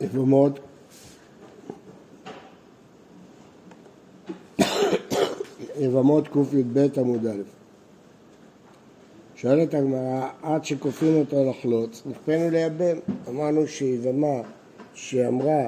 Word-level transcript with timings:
יבמות 0.00 0.58
יבמות 5.78 6.28
קי"ב 6.28 6.86
עמוד 6.98 7.26
א' 7.26 7.42
שואלת 9.36 9.74
הגמרא, 9.74 10.28
עד 10.42 10.64
שכופין 10.64 11.20
אותו 11.20 11.50
לחלוץ, 11.50 12.02
נכפנו 12.06 12.50
לייבם. 12.50 12.98
אמרנו 13.28 13.66
שיבמה 13.66 14.40
שאמרה 14.94 15.66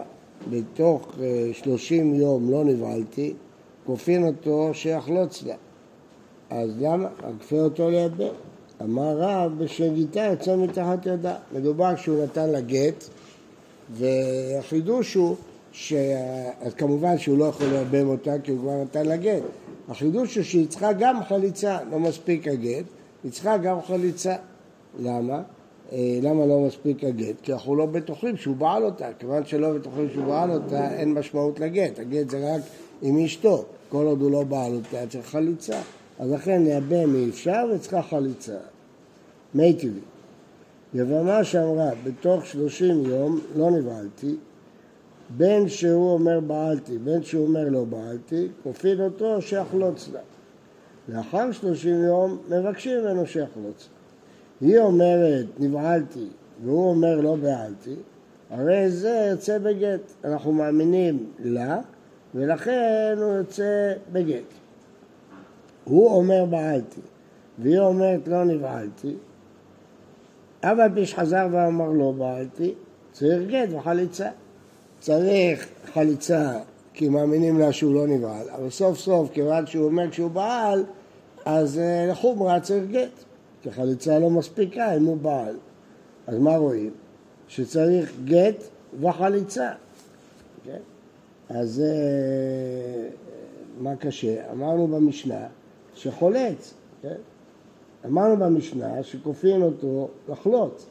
בתוך 0.51 1.09
אה, 1.21 1.51
שלושים 1.53 2.15
יום 2.15 2.51
לא 2.51 2.65
נבהלתי, 2.65 3.35
כופין 3.87 4.27
אותו 4.27 4.71
שיחלוץ 4.73 5.43
לה. 5.43 5.55
אז 6.51 6.71
למה? 6.81 7.09
כפה 7.41 7.61
אותו 7.61 7.91
לייבם. 7.91 8.35
אמר 8.83 9.19
רב 9.19 9.53
בשגיתה 9.59 10.21
יוצא 10.21 10.57
מתחת 10.57 11.07
ידה. 11.07 11.37
מדובר 11.53 11.97
שהוא 11.97 12.25
נתן 12.25 12.51
לה 12.51 12.61
גט, 12.61 13.05
והחידוש 13.93 15.15
הוא, 15.15 15.37
ש... 15.73 15.93
אז 16.61 16.75
כמובן 16.75 17.19
שהוא 17.19 17.39
לא 17.39 17.45
יכול 17.45 17.67
לייבם 17.67 18.09
אותה 18.09 18.39
כי 18.43 18.51
הוא 18.51 18.59
כבר 18.61 18.83
נתן 18.83 19.07
לה 19.07 19.17
גט. 19.17 19.43
החידוש 19.89 20.37
הוא 20.37 20.45
שהיא 20.45 20.69
צריכה 20.69 20.93
גם 20.93 21.25
חליצה, 21.29 21.79
לא 21.91 21.99
מספיק 21.99 22.49
הגט, 22.49 22.85
היא 23.25 23.33
צריכה 23.33 23.57
גם 23.57 23.83
חליצה. 23.83 24.35
למה? 24.99 25.43
אה, 25.93 26.19
למה 26.23 26.47
לא 26.47 26.61
מספיק 26.61 27.05
הגט? 27.05 27.41
כי 27.43 27.53
אנחנו 27.53 27.77
לא 27.77 27.87
בטוחים 27.87 28.37
שהוא 28.37 28.57
בעל 28.57 28.85
אותה. 28.85 29.09
כיוון 29.19 29.47
שלא 29.47 29.73
בטוחים 29.73 30.09
שהוא 30.13 30.25
בעל 30.25 30.51
אותה, 30.51 30.95
אין 30.95 31.15
משמעות 31.15 31.61
לגט. 31.61 31.99
הגט 31.99 32.31
זה 32.31 32.55
רק 32.55 32.63
עם 33.03 33.25
אשתו. 33.25 33.65
כל 33.89 34.07
עוד 34.07 34.23
הוא 34.23 34.31
לא 34.31 34.43
בעל 34.43 34.75
אותה, 34.75 35.07
צריך 35.09 35.27
חליצה. 35.27 35.81
אז 36.19 36.31
לכן 36.31 36.63
לייבם 36.63 37.15
אי 37.15 37.29
אפשר 37.31 37.65
וצריכה 37.75 38.03
חליצה. 38.03 38.57
מי 39.55 39.73
טבעי. 39.73 40.01
יבמה 40.95 41.45
שאמרה, 41.45 41.91
בתוך 42.05 42.47
שלושים 42.47 43.07
יום 43.07 43.41
לא 43.57 43.71
נבהלתי, 43.71 44.37
בין 45.37 45.69
שהוא 45.69 46.13
אומר 46.13 46.41
בעלתי, 46.41 46.99
בין 46.99 47.23
שהוא 47.23 47.47
אומר 47.47 47.69
לא 47.69 47.85
בעלתי, 47.85 48.49
כופין 48.63 49.01
אותו 49.01 49.43
שיחלוץ 49.43 50.09
לה. 50.13 50.21
לאחר 51.09 51.53
שלושים 51.53 52.05
יום 52.05 52.39
מבקשים 52.49 53.01
ממנו 53.01 53.27
שיחלוץ 53.27 53.89
לה. 53.89 54.69
היא 54.69 54.79
אומרת 54.79 55.47
נבהלתי 55.59 56.27
והוא 56.65 56.91
אומר 56.91 57.21
לא 57.21 57.37
בעלתי, 57.37 57.95
הרי 58.51 58.91
זה 58.91 59.29
יוצא 59.31 59.59
בגט. 59.59 60.01
אנחנו 60.25 60.53
מאמינים 60.53 61.27
לה 61.39 61.79
ולכן 62.35 63.15
הוא 63.19 63.33
יוצא 63.33 63.93
בגט. 64.13 64.55
הוא 65.85 66.11
אומר 66.11 66.45
בעלתי 66.45 67.01
והיא 67.59 67.79
אומרת 67.79 68.29
לא 68.29 68.45
נבהלתי, 68.45 69.15
אף 70.61 70.79
על 70.79 70.95
פי 70.95 71.07
שחזר 71.07 71.47
ואמר 71.51 71.89
לא 71.89 72.13
בעלתי, 72.13 72.75
צריך 73.13 73.51
גט 73.51 73.69
וחליצה. 73.73 74.29
צריך 75.01 75.69
חליצה 75.93 76.59
כי 76.95 77.09
מאמינים 77.09 77.59
לה 77.59 77.73
שהוא 77.73 77.95
לא 77.95 78.07
נבהל, 78.07 78.49
אבל 78.51 78.71
סוף 78.71 78.99
סוף, 78.99 79.31
כיוון 79.33 79.67
שהוא 79.67 79.85
אומר 79.85 80.11
שהוא 80.11 80.31
בעל, 80.31 80.85
אז 81.45 81.79
אה, 81.79 82.07
לחומרה 82.11 82.61
צריך 82.61 82.85
גט, 82.91 83.25
כי 83.63 83.73
חליצה 83.73 84.19
לא 84.19 84.31
מספיקה 84.31 84.97
אם 84.97 85.05
הוא 85.05 85.17
בעל. 85.17 85.57
אז 86.27 86.39
מה 86.39 86.57
רואים? 86.57 86.91
שצריך 87.49 88.13
גט 88.25 88.65
וחליצה. 89.01 89.71
כן? 90.65 90.79
אז 91.49 91.83
אה, 91.87 93.09
מה 93.81 93.97
קשה? 93.97 94.53
אמרנו 94.53 94.87
במשנה 94.87 95.47
שחולץ, 95.95 96.75
כן? 97.03 97.15
אמרנו 98.07 98.37
במשנה 98.37 99.03
שכופין 99.03 99.63
אותו 99.63 100.09
לחלוץ, 100.29 100.87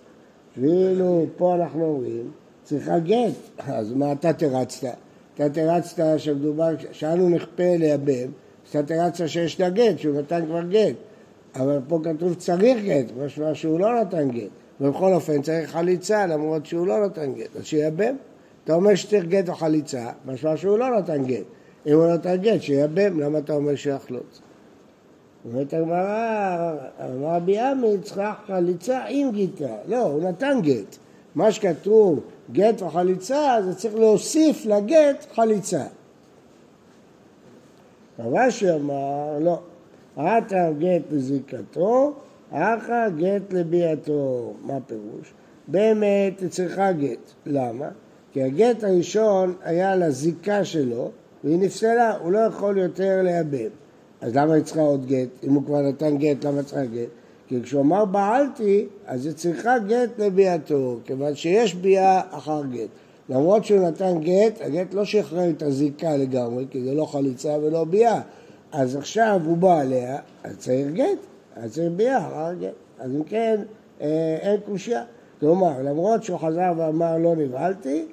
ואילו 0.57 1.25
פה 1.37 1.55
אנחנו 1.55 1.85
אומרים 1.85 2.31
צריכה 2.63 2.99
גט, 2.99 3.33
אז 3.57 3.93
מה 3.93 4.11
אתה 4.11 4.33
תרצת? 4.33 4.87
אתה 5.35 5.49
תרצת 5.49 6.03
שמדובר, 6.17 6.69
שאנו 6.91 7.29
נכפה 7.29 7.75
לייבם, 7.77 8.31
אתה 8.69 8.83
תרצת 8.83 9.27
שיש 9.27 9.59
לה 9.59 9.69
גט, 9.69 9.97
שהוא 9.97 10.15
נתן 10.15 10.45
כבר 10.45 10.63
גט, 10.63 10.95
אבל 11.55 11.79
פה 11.87 11.99
כתוב 12.03 12.33
צריך 12.33 12.83
גט, 12.83 13.05
משמע 13.25 13.55
שהוא 13.55 13.79
לא 13.79 14.01
נתן 14.01 14.31
גט, 14.31 14.49
ובכל 14.81 15.13
אופן 15.13 15.41
צריך 15.41 15.71
חליצה 15.71 16.25
למרות 16.25 16.65
שהוא 16.65 16.87
לא 16.87 17.05
נתן 17.05 17.33
גט, 17.33 17.55
אז 17.55 17.65
שייבם. 17.65 18.15
אתה 18.63 18.73
אומר 18.73 18.95
שצריך 18.95 19.25
גט 19.25 19.49
או 19.49 19.55
חליצה, 19.55 20.09
משמע 20.25 20.57
שהוא 20.57 20.77
לא 20.77 20.99
נתן 20.99 21.25
גט. 21.25 21.43
אם 21.87 21.93
הוא 21.93 22.07
נתן 22.07 22.35
גט, 22.35 22.61
שייבם, 22.61 23.19
למה 23.19 23.37
אתה 23.37 23.53
אומר 23.53 23.75
שיחלוץ? 23.75 24.41
אומרת 25.45 25.73
הגמרא, 25.73 26.75
אמר 27.05 27.35
רבי 27.35 27.59
עמי, 27.59 27.97
צריכה 28.03 28.33
חליצה 28.47 29.01
עם 29.09 29.31
גיטה. 29.31 29.75
לא, 29.87 30.01
הוא 30.01 30.23
נתן 30.23 30.59
גט. 30.61 30.97
מה 31.35 31.51
שכתוב 31.51 32.19
גט 32.51 32.81
וחליצה, 32.81 33.57
זה 33.65 33.75
צריך 33.75 33.95
להוסיף 33.95 34.65
לגט 34.65 35.25
חליצה. 35.35 35.83
רבשי 38.19 38.71
אמר, 38.71 39.37
לא, 39.39 39.59
עתה 40.17 40.69
גט 40.79 41.11
לזיקתו, 41.11 42.13
אחא 42.51 43.09
גט 43.09 43.53
לביאתו. 43.53 44.53
מה 44.65 44.75
הפירוש? 44.75 45.33
באמת 45.67 46.43
צריכה 46.49 46.91
גט. 46.91 47.31
למה? 47.45 47.89
כי 48.33 48.43
הגט 48.43 48.83
הראשון 48.83 49.55
היה 49.63 49.95
לזיקה 49.95 50.65
שלו, 50.65 51.11
והיא 51.43 51.59
נפסלה, 51.59 52.17
הוא 52.17 52.31
לא 52.31 52.39
יכול 52.39 52.77
יותר 52.77 53.21
לייבם. 53.23 53.78
אז 54.21 54.35
למה 54.35 54.53
היא 54.53 54.63
צריכה 54.63 54.81
עוד 54.81 55.05
גט? 55.05 55.29
אם 55.43 55.53
הוא 55.53 55.63
כבר 55.65 55.81
נתן 55.81 56.17
גט, 56.17 56.45
למה 56.45 56.63
צריכה 56.63 56.85
גט? 56.85 57.09
כי 57.47 57.61
כשהוא 57.63 57.81
אמר 57.81 58.05
בעלתי, 58.05 58.85
אז 59.05 59.25
היא 59.25 59.33
צריכה 59.33 59.79
גט 59.79 60.19
לביאתו, 60.19 60.97
כיוון 61.05 61.35
שיש 61.35 61.75
ביאה 61.75 62.21
אחר 62.31 62.61
גט. 62.71 62.89
למרות 63.29 63.65
שהוא 63.65 63.87
נתן 63.87 64.19
גט, 64.19 64.61
הגט 64.61 64.93
לא 64.93 65.05
שחרר 65.05 65.49
את 65.49 65.61
הזיקה 65.61 66.17
לגמרי, 66.17 66.65
כי 66.69 66.83
זה 66.83 66.93
לא 66.93 67.05
חליצה 67.05 67.57
ולא 67.61 67.83
ביאה. 67.83 68.21
אז 68.71 68.95
עכשיו 68.95 69.41
הוא 69.45 69.57
בא 69.57 69.79
עליה, 69.79 70.17
אז 70.43 70.57
צריך 70.57 70.87
גט, 70.93 71.19
אז 71.55 71.73
צריך 71.73 71.91
ביאה 71.95 72.27
אחר 72.27 72.53
גט. 72.53 72.73
אז 72.99 73.15
אם 73.15 73.23
כן, 73.23 73.61
אה, 74.01 74.37
אין 74.41 74.59
קושייה. 74.65 75.03
כלומר, 75.39 75.81
למרות 75.83 76.23
שהוא 76.23 76.37
חזר 76.37 76.71
ואמר 76.77 77.17
לא 77.17 77.35
נבהלתי, 77.35 78.05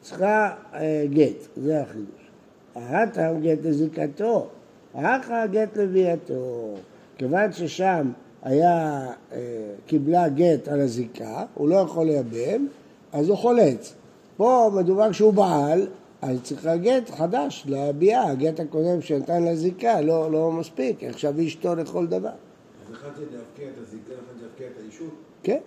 צריכה 0.00 0.54
אה, 0.74 1.04
גט, 1.10 1.48
זה 1.56 1.80
החידוש. 1.80 2.30
ההתם 2.74 3.34
גט 3.42 3.58
לזיקתו, 3.64 4.48
אחא 4.94 5.46
גט 5.46 5.76
לביאתו. 5.76 6.74
כיוון 7.18 7.52
ששם 7.52 8.10
היה, 8.42 9.06
אה, 9.32 9.38
קיבלה 9.86 10.28
גט 10.28 10.68
על 10.68 10.80
הזיקה, 10.80 11.44
הוא 11.54 11.68
לא 11.68 11.76
יכול 11.76 12.06
לייבם, 12.06 12.66
אז 13.12 13.28
הוא 13.28 13.36
חולץ. 13.36 13.94
פה 14.36 14.70
מדובר 14.74 15.12
שהוא 15.12 15.32
בעל, 15.32 15.86
אז 16.22 16.38
צריך 16.42 16.66
גט 16.82 17.10
חדש 17.10 17.64
לביאה, 17.68 18.30
הגט 18.30 18.60
הקודם 18.60 19.00
שנתן 19.00 19.44
לזיקה 19.44 20.00
לא, 20.00 20.32
לא 20.32 20.52
מספיק, 20.52 21.04
עכשיו 21.04 21.34
אשתו 21.46 21.74
לכל 21.74 22.06
דבר. 22.06 22.28
אז 22.28 22.94
אחד 22.94 23.08
זה 23.16 23.24
להפקיע 23.32 23.68
את 23.68 23.78
הזיקה, 23.82 24.12
אחד 24.12 24.38
זה 24.40 24.46
להפקיע 24.46 24.66
את 24.66 24.82
האישות? 24.82 25.14
כן. 25.42 25.58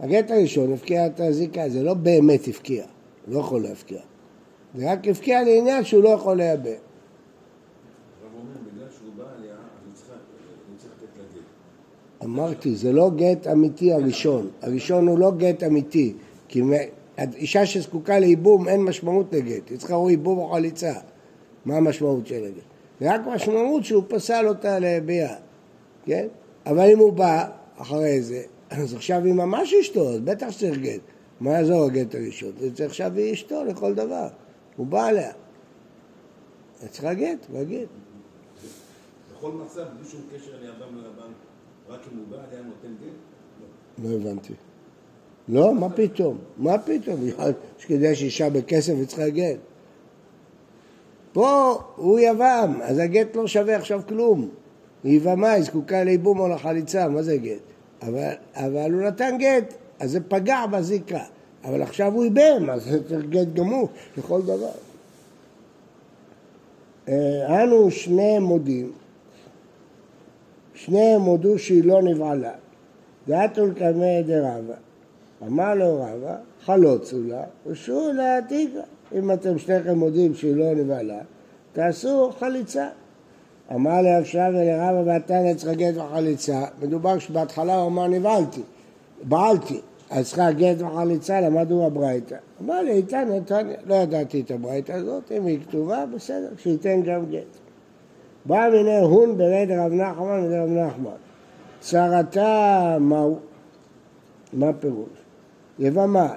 הגט 0.00 0.30
הראשון 0.30 0.72
הפקיע 0.72 1.06
את 1.06 1.20
הזיקה, 1.20 1.68
זה 1.68 1.82
לא 1.82 1.94
באמת 1.94 2.48
הפקיע, 2.48 2.84
הוא 3.26 3.34
לא 3.34 3.40
יכול 3.40 3.62
להפקיע. 3.62 4.00
זה 4.74 4.92
רק 4.92 5.08
הפקיע 5.08 5.42
לעניין 5.42 5.84
שהוא 5.84 6.02
לא 6.02 6.08
יכול 6.08 6.36
לייבם. 6.36 6.91
אמרתי, 12.24 12.76
זה 12.76 12.92
לא 12.92 13.10
גט 13.16 13.46
אמיתי 13.46 13.92
הראשון. 13.92 14.50
הראשון 14.62 15.08
הוא 15.08 15.18
לא 15.18 15.30
גט 15.30 15.62
אמיתי. 15.62 16.14
כי 16.48 16.62
אישה 17.18 17.66
שזקוקה 17.66 18.18
לייבום 18.18 18.68
אין 18.68 18.82
משמעות 18.82 19.32
לגט. 19.32 19.70
היא 19.70 19.78
צריכה 19.78 19.94
או 19.94 20.10
ייבום 20.10 20.38
או 20.38 20.48
חליצה. 20.48 20.92
מה 21.64 21.76
המשמעות 21.76 22.26
של 22.26 22.44
הגט? 22.44 22.62
זה 23.00 23.14
רק 23.14 23.20
משמעות 23.26 23.84
שהוא 23.84 24.02
פסל 24.08 24.48
אותה 24.48 24.78
לביאה, 24.78 25.34
כן? 26.04 26.26
אבל 26.66 26.90
אם 26.92 26.98
הוא 26.98 27.12
בא 27.12 27.48
אחרי 27.76 28.22
זה, 28.22 28.42
אז 28.70 28.94
עכשיו 28.94 29.24
היא 29.24 29.34
ממש 29.34 29.74
אשתו, 29.74 30.08
אז 30.08 30.20
בטח 30.20 30.50
שצריך 30.50 30.78
גט. 30.78 31.00
מה 31.40 31.50
יעזור 31.50 31.84
הגט 31.84 32.14
הראשון? 32.14 32.52
זה 32.60 32.74
צריך 32.74 32.90
עכשיו 32.90 33.12
היא 33.16 33.32
אשתו 33.32 33.64
לכל 33.64 33.94
דבר. 33.94 34.28
הוא 34.76 34.86
בא 34.86 35.06
עליה. 35.06 35.32
צריכה 36.90 37.14
גט, 37.14 37.46
והגט. 37.52 37.88
בכל 39.36 39.50
מצב, 39.52 39.80
בלי 39.80 40.08
שום 40.10 40.20
קשר 40.34 40.52
לאדם 40.62 40.96
ולבנק. 40.96 41.51
רק 41.88 42.00
אם 42.12 42.18
הוא 42.18 42.26
בא, 42.30 42.36
היה 42.50 42.62
נותן 42.62 42.94
גט? 43.04 44.04
לא 44.04 44.16
הבנתי. 44.16 44.52
לא, 45.48 45.74
מה 45.74 45.90
פתאום? 45.90 46.38
מה 46.56 46.78
פתאום? 46.78 47.20
שכדאי 47.78 48.14
שאישה 48.14 48.50
בכסף 48.50 48.92
וצריכה 49.00 49.28
גט. 49.28 49.56
פה 51.32 51.78
הוא 51.96 52.18
יבם, 52.18 52.78
אז 52.82 52.98
הגט 52.98 53.36
לא 53.36 53.46
שווה 53.46 53.76
עכשיו 53.76 54.00
כלום. 54.08 54.48
היא 55.04 55.16
יבמה, 55.16 55.52
היא 55.52 55.64
זקוקה 55.64 56.04
לייבום 56.04 56.40
או 56.40 56.48
לחליצה, 56.48 57.08
מה 57.08 57.22
זה 57.22 57.36
גט? 57.36 57.60
אבל, 58.02 58.32
אבל 58.54 58.92
הוא 58.92 59.02
נתן 59.02 59.36
גט, 59.38 59.74
אז 60.00 60.10
זה 60.10 60.20
פגע 60.28 60.66
בזיקה. 60.66 61.24
אבל 61.64 61.82
עכשיו 61.82 62.12
הוא 62.12 62.24
ייבם, 62.24 62.70
אז 62.70 62.84
זה 62.84 63.08
צריך 63.08 63.26
גט 63.26 63.48
גמור 63.54 63.88
לכל 64.16 64.42
דבר. 64.42 64.70
אה, 67.08 67.62
אנו 67.64 67.90
שני 67.90 68.38
מודים 68.38 68.92
שניהם 70.74 71.22
הודו 71.22 71.58
שהיא 71.58 71.84
לא 71.84 72.02
נבעלה. 72.02 72.52
דעתו 73.28 73.66
לקמא 73.66 74.20
דרבה. 74.26 74.74
אמר 75.46 75.74
לו 75.74 75.96
רבא, 75.96 76.36
חלוצו 76.64 77.22
לה, 77.22 77.42
ושו 77.66 78.12
לה 78.12 78.38
תיגה. 78.48 78.82
אם 79.14 79.32
אתם 79.32 79.58
שניכם 79.58 79.98
מודים 79.98 80.34
שהיא 80.34 80.56
לא 80.56 80.74
נבהלה, 80.74 81.18
תעשו 81.72 82.30
חליצה. 82.38 82.88
אמר 83.74 84.02
לאפשר 84.02 84.48
ולרבא 84.50 85.02
ואתה 85.06 85.42
נצחה 85.42 85.74
גט 85.74 85.96
וחליצה, 85.96 86.64
מדובר 86.82 87.18
שבהתחלה 87.18 87.76
הוא 87.76 87.86
אמר 87.86 88.08
נבהלתי, 88.08 88.62
בעלתי, 89.22 89.80
אז 90.10 90.26
צריכה 90.26 90.52
גט 90.52 90.82
וחליצה, 90.82 91.40
למדו 91.40 91.90
בברייתא. 91.90 92.36
אמר 92.62 92.82
לי, 92.82 92.92
איתן 92.92 93.28
לא 93.86 93.94
ידעתי 93.94 94.40
את 94.40 94.50
הברייתא 94.50 94.92
הזאת, 94.92 95.32
אם 95.32 95.46
היא 95.46 95.58
כתובה, 95.68 96.04
בסדר, 96.14 96.48
שייתן 96.58 97.02
גם 97.02 97.26
גט. 97.30 97.61
בא 98.46 98.68
מיני 98.72 98.98
הון 98.98 99.38
ברד 99.38 99.68
רב 99.70 99.92
נחמן 99.92 100.46
ורב 100.50 100.68
נחמן. 100.68 101.16
צרתה 101.80 102.96
מהו? 103.00 103.38
מה 104.52 104.72
פירוש? 104.72 105.08
יבמה 105.78 106.34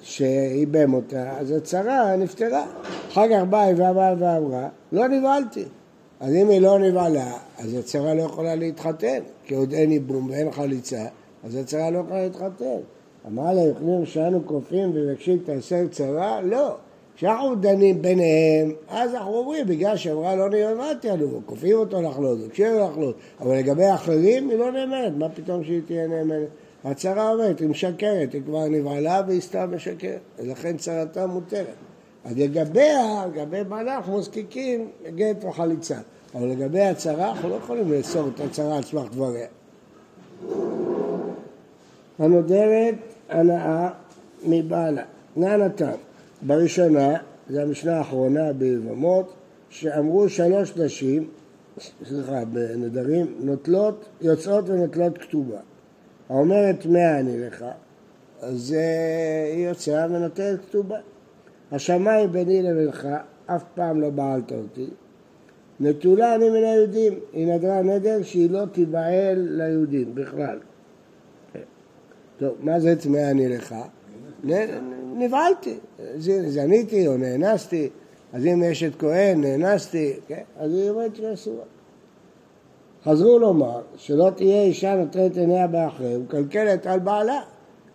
שאיבם 0.00 0.94
אותה, 0.94 1.38
אז 1.38 1.50
הצרה 1.50 2.16
נפטרה. 2.16 2.66
אחר 3.08 3.28
כך 3.28 3.42
באה 3.50 3.70
יבמה 3.70 4.14
ואמרה, 4.18 4.68
לא 4.92 5.08
נבהלתי. 5.08 5.64
אז 6.20 6.34
אם 6.34 6.48
היא 6.48 6.60
לא 6.60 6.78
נבהלה, 6.78 7.32
אז 7.58 7.74
הצרה 7.74 8.14
לא 8.14 8.22
יכולה 8.22 8.54
להתחתן, 8.54 9.18
כי 9.44 9.54
עוד 9.54 9.72
אין 9.72 9.90
איבום 9.90 10.30
ואין 10.30 10.50
חליצה, 10.50 11.04
אז 11.44 11.56
הצרה 11.56 11.90
לא 11.90 11.98
יכולה 11.98 12.22
להתחתן. 12.22 12.80
אמר 13.26 13.52
לה, 13.52 13.62
יוכלים 13.62 14.06
שאנו 14.06 14.46
כופים 14.46 14.90
ומבקשים 14.94 15.38
תעשר 15.38 15.86
צרה? 15.90 16.40
לא. 16.42 16.76
כשאנחנו 17.16 17.54
דנים 17.54 18.02
ביניהם, 18.02 18.72
אז 18.88 19.14
אנחנו 19.14 19.34
אומרים, 19.34 19.66
בגלל 19.66 19.96
שאמרה 19.96 20.36
לא 20.36 20.50
נאמנתי 20.50 21.10
עליו, 21.10 21.28
כופים 21.46 21.76
אותו 21.76 22.02
לחלות, 22.02 22.38
מבקשים 22.38 22.66
לחלות, 22.78 23.16
אבל 23.40 23.56
לגבי 23.56 23.84
האחרים 23.84 24.50
היא 24.50 24.58
לא 24.58 24.72
נאמנת, 24.72 25.12
מה 25.16 25.28
פתאום 25.28 25.64
שהיא 25.64 25.80
תהיה 25.86 26.06
נאמנת? 26.06 26.48
הצרה 26.84 27.32
אומרת, 27.32 27.60
היא 27.60 27.68
משקרת, 27.68 28.32
היא 28.32 28.42
כבר 28.46 28.68
נבהלה 28.68 29.22
והיא 29.26 29.40
סתם 29.40 29.70
משקרת, 29.76 30.18
ולכן 30.38 30.76
צרתה 30.76 31.26
מותרת. 31.26 31.66
אז 32.24 32.38
לגביה, 32.38 33.26
לגבי 33.26 33.64
בעלה, 33.64 33.96
אנחנו 33.96 34.18
מזקיקים 34.18 34.88
גט 35.14 35.44
וחליצה. 35.44 35.98
אבל 36.34 36.46
לגבי 36.48 36.80
הצרה, 36.80 37.30
אנחנו 37.30 37.48
לא 37.48 37.54
יכולים 37.54 37.92
לאסור 37.92 38.28
את 38.34 38.40
הצרה 38.40 38.76
על 38.76 38.82
סמך 38.82 39.10
דבריה. 39.12 39.46
הנודרת 42.18 42.94
הנאה 43.28 43.88
מבעלה. 44.44 45.02
נא 45.36 45.56
נתן. 45.56 45.90
בראשונה, 46.46 47.16
זו 47.50 47.60
המשנה 47.60 47.98
האחרונה 47.98 48.52
ביבמות, 48.52 49.34
שאמרו 49.68 50.28
שלוש 50.28 50.76
נשים, 50.76 51.28
סליחה, 52.04 52.44
בנדרים, 52.44 53.34
נוטלות, 53.40 54.04
יוצאות 54.20 54.68
ונוטלות 54.68 55.18
כתובה. 55.18 55.58
האומרת 56.28 56.86
מאה 56.86 57.20
אני 57.20 57.40
לך, 57.40 57.64
אז 58.40 58.76
היא 59.54 59.68
יוצאה 59.68 60.06
ונוטלת 60.06 60.60
כתובה. 60.68 60.98
השמיים 61.72 62.32
ביני 62.32 62.62
לבינך, 62.62 63.08
אף 63.46 63.64
פעם 63.74 64.00
לא 64.00 64.10
בעלת 64.10 64.52
אותי. 64.52 64.86
נטולה 65.80 66.34
אני 66.34 66.50
מן 66.50 66.64
היהודים, 66.64 67.12
היא 67.32 67.46
נדרה 67.46 67.82
נדר 67.82 68.22
שהיא 68.22 68.50
לא 68.50 68.64
תיבהל 68.72 69.48
ליהודים 69.50 70.14
בכלל. 70.14 70.58
טוב, 72.38 72.54
מה 72.60 72.80
זה 72.80 72.96
טמאה 73.00 73.30
אני 73.30 73.48
לך? 73.48 73.74
נבהלתי, 75.16 75.78
זניתי 76.46 77.06
או 77.06 77.16
נאנסתי, 77.16 77.90
אז 78.32 78.46
אם 78.46 78.62
יש 78.62 78.82
את 78.82 78.92
כהן, 78.98 79.44
נאנסתי, 79.44 80.12
כן? 80.28 80.42
אז 80.58 80.74
היא 80.74 80.90
אומרת 80.90 81.16
שהיא 81.16 81.34
אסורה. 81.34 81.64
חזרו 83.04 83.38
לומר 83.38 83.80
שלא 83.96 84.30
תהיה 84.36 84.62
אישה 84.62 84.94
נותנת 84.94 85.36
עיניה 85.36 85.66
באחר 85.66 86.04
ומקלקלת 86.04 86.86
על 86.86 86.98
בעלה. 86.98 87.40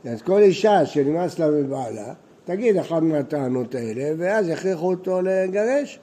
אז 0.05 0.21
כל 0.21 0.41
אישה 0.41 0.85
שנמאס 0.85 1.39
לה 1.39 1.47
מבעלה, 1.47 2.13
תגיד 2.45 2.77
אחת 2.77 3.01
מהטענות 3.01 3.75
האלה, 3.75 4.13
ואז 4.17 4.49
יכריחו 4.49 4.89
אותו 4.89 5.21
לגרש. 5.21 5.99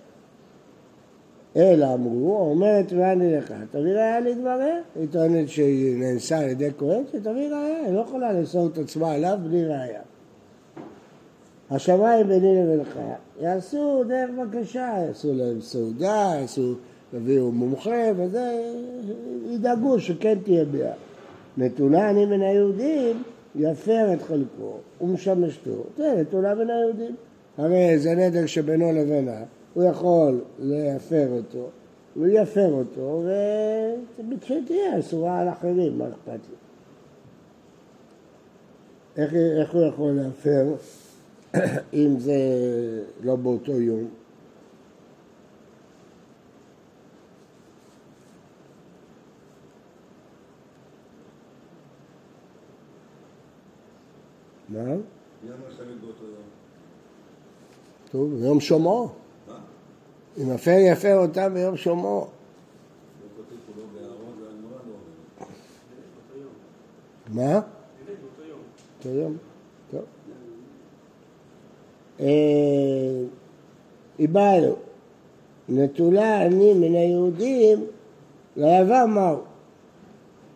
אלא 1.56 1.94
אמרו, 1.94 2.38
אומרת 2.38 2.92
ואני 2.92 3.36
לך, 3.36 3.52
תביא 3.70 3.92
ראיה 3.92 4.20
לדבריה. 4.20 4.76
היא 4.96 5.08
טוענת 5.10 5.48
שהיא 5.48 5.96
נאנסה 5.96 6.38
על 6.38 6.48
ידי 6.48 6.70
כהן, 6.78 7.02
שתביא 7.12 7.48
ראיה, 7.48 7.80
היא 7.86 7.92
לא 7.92 8.00
יכולה 8.00 8.32
לאסור 8.32 8.66
את 8.66 8.78
עצמה 8.78 9.12
עליו 9.12 9.38
בלי 9.42 9.64
ראיה. 9.64 10.00
השמיים 11.70 12.26
ביני 12.28 12.62
לבינך 12.62 12.98
יעשו 13.40 14.04
דרך 14.08 14.30
בקשה, 14.30 14.94
יעשו 15.06 15.34
להם 15.34 15.60
סעודה, 15.60 16.32
יעשו, 16.40 16.74
יביאו 17.14 17.52
מומחה 17.52 18.10
וזה, 18.16 18.72
ידאגו 19.50 20.00
שכן 20.00 20.38
תהיה 20.44 20.64
ביאה. 20.64 20.92
נתונה 21.56 22.10
אני 22.10 22.26
מן 22.26 22.42
היהודים, 22.42 23.22
יפר 23.54 24.12
את 24.14 24.22
חלקו 24.22 24.78
ומשמשתו, 25.00 25.84
זה 25.96 26.14
נתונה 26.20 26.54
מן 26.54 26.70
היהודים. 26.70 27.14
הרי 27.58 27.98
זה 27.98 28.14
נדר 28.14 28.46
שבינו 28.46 28.92
לבינה, 28.92 29.42
הוא 29.74 29.84
יכול 29.84 30.40
להפר 30.58 31.28
אותו, 31.30 31.68
הוא 32.14 32.26
יפר 32.26 32.72
אותו, 32.72 33.22
תהיה 34.66 34.98
אסורה 34.98 35.40
על 35.40 35.48
אחרים, 35.48 35.98
מה 35.98 36.08
אכפת 36.08 36.28
לי? 36.28 36.56
איך, 39.16 39.34
איך 39.34 39.74
הוא 39.74 39.86
יכול 39.86 40.12
להפר? 40.12 40.64
אם 41.94 42.18
זה 42.18 42.34
לא 43.22 43.36
באותו 43.36 43.72
יום. 43.72 44.08
מה? 54.68 54.94
טוב, 58.10 58.32
יום 58.42 58.60
שומעו. 58.60 59.08
אם 60.38 60.50
הפר 60.50 60.76
יפר 60.92 61.16
אותם 61.18 61.54
ביום 61.54 61.76
שומעו. 61.76 62.26
מה? 67.28 67.60
באותו 69.02 69.18
יום. 69.18 69.36
איבדנו, 74.18 74.74
נטולה 75.68 76.46
אני 76.46 76.74
מן 76.74 76.94
היהודים 76.94 77.84
ליבם 78.56 79.10
מהו. 79.14 79.38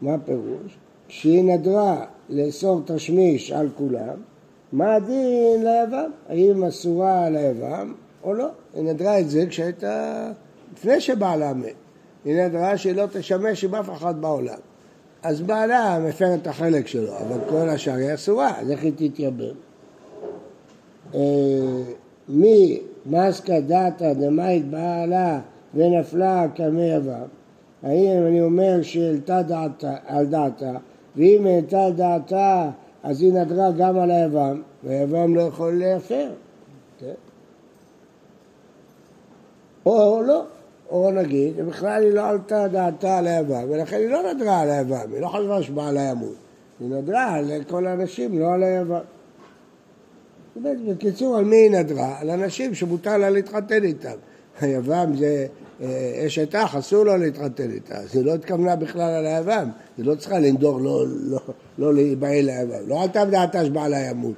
מה 0.03 0.15
הפירוש? 0.15 0.79
כשהיא 1.09 1.45
נדרה 1.45 2.05
לאסור 2.29 2.81
תשמיש 2.85 3.53
על 3.53 3.69
כולם, 3.77 4.17
מה 4.73 4.95
הדין 4.95 5.65
ליבם? 5.65 6.11
האם 6.29 6.65
אסורה 6.65 7.27
על 7.27 7.37
היבם 7.37 7.95
או 8.25 8.35
לא? 8.35 8.49
היא 8.75 8.83
נדרה 8.85 9.21
את 9.21 9.31
זה 9.31 9.47
כשהייתה, 9.49 10.31
לפני 10.73 11.01
שבעלה 11.01 11.55
מת. 11.55 11.75
היא 12.25 12.43
נדרה 12.43 12.77
שהיא 12.79 12.95
לא 12.95 13.05
תשמש 13.13 13.65
עם 13.65 13.75
אף 13.75 13.91
אחד 13.91 14.21
בעולם. 14.21 14.59
אז 15.23 15.41
בעלה 15.41 15.99
מפר 16.09 16.35
את 16.35 16.47
החלק 16.47 16.87
שלו, 16.87 17.19
אבל 17.19 17.39
כל 17.49 17.69
השאר 17.69 17.95
היא 17.95 18.15
אסורה, 18.15 18.61
אז 18.61 18.71
איך 18.71 18.83
היא 18.83 18.93
תתייבם? 18.97 19.55
אה, 21.15 21.21
מי 22.29 22.81
מסקא 23.07 23.61
דתא 23.61 24.13
דמאית 24.13 24.71
בעלה 24.71 25.41
ונפלה 25.75 26.47
כמי 26.55 26.83
יבם, 26.83 27.27
האם 27.83 28.27
אני 28.27 28.41
אומר 28.41 28.83
שהעלתה 28.83 29.43
דעתה, 29.43 29.95
על 30.07 30.27
דעתה, 30.27 30.73
ואם 31.17 31.47
העלתה 31.47 31.85
על 31.85 31.93
דעתה 31.93 32.71
אז 33.03 33.23
היא 33.23 33.33
נדרה 33.33 33.71
גם 33.71 33.99
על 33.99 34.11
היבם, 34.11 34.63
והיבם 34.85 35.35
לא 35.35 35.43
יכול 35.43 35.73
להפר. 35.79 36.29
כן? 36.99 37.15
או 39.87 40.23
לא, 40.27 40.45
או 40.91 41.11
נגיד, 41.11 41.57
בכלל 41.57 42.03
היא 42.03 42.13
לא 42.13 42.27
עלתה 42.27 42.69
דעתה 42.69 43.19
על 43.19 43.27
היבם, 43.27 43.65
ולכן 43.69 43.97
היא 43.97 44.09
לא 44.09 44.33
נדרה 44.33 44.61
על 44.61 44.71
היבם, 44.71 45.13
היא 45.13 45.21
לא 45.21 45.29
חשבה 45.29 45.63
שבעלה 45.63 46.01
ימות. 46.01 46.35
היא 46.81 46.89
נדרה 46.89 47.35
על 47.35 47.51
כל 47.69 47.87
האנשים, 47.87 48.39
לא 48.39 48.53
על 48.53 48.63
היבם. 48.63 49.01
בקיצור, 50.63 51.37
על 51.37 51.45
מי 51.45 51.57
היא 51.57 51.71
נדרה? 51.71 52.21
על 52.21 52.31
אנשים 52.31 52.75
שמותר 52.75 53.17
לה 53.17 53.31
להתחתן 53.31 53.85
איתם. 53.85 54.17
היבם 54.61 55.13
זה 55.19 55.47
אה, 55.81 56.23
אשת 56.27 56.55
אח, 56.55 56.77
אסור 56.77 57.05
לו 57.05 57.17
להתחתן 57.17 57.71
איתה. 57.71 57.97
אז 57.97 58.17
היא 58.17 58.25
לא 58.25 58.35
התכוונה 58.35 58.77
בכלל 58.77 59.11
על 59.11 59.27
היבם, 59.27 59.69
היא 59.97 60.05
לא 60.05 60.15
צריכה 60.15 60.39
לנדור 60.39 60.81
לא, 60.81 61.05
לא, 61.09 61.39
לא 61.79 61.95
להיבהל 61.95 62.45
ליבם. 62.45 62.89
לא 62.89 63.03
עלתה 63.03 63.25
בדעתה 63.25 63.65
שבעלה 63.65 63.99
ימות. 63.99 64.35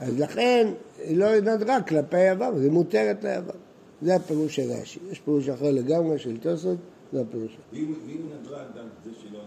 אז 0.00 0.20
לכן 0.20 0.68
היא 1.04 1.16
לא 1.16 1.40
נדרה 1.40 1.82
כלפי 1.82 2.30
אז 2.30 2.62
היא 2.62 2.70
מותרת 2.70 3.24
ליבם. 3.24 3.58
זה 4.02 4.14
הפירוש 4.14 4.56
של 4.56 4.72
רש"י. 4.72 4.98
יש 5.10 5.20
פירוש 5.20 5.48
אחר 5.48 5.70
לגמרי 5.70 6.18
של 6.18 6.36
תוספות, 6.36 6.76
זה 7.12 7.20
הפירוש. 7.20 7.56
ואם 7.72 7.94
נדרה 8.40 8.64
גם 8.78 8.84
זה 9.04 9.10
שלא 9.22 9.38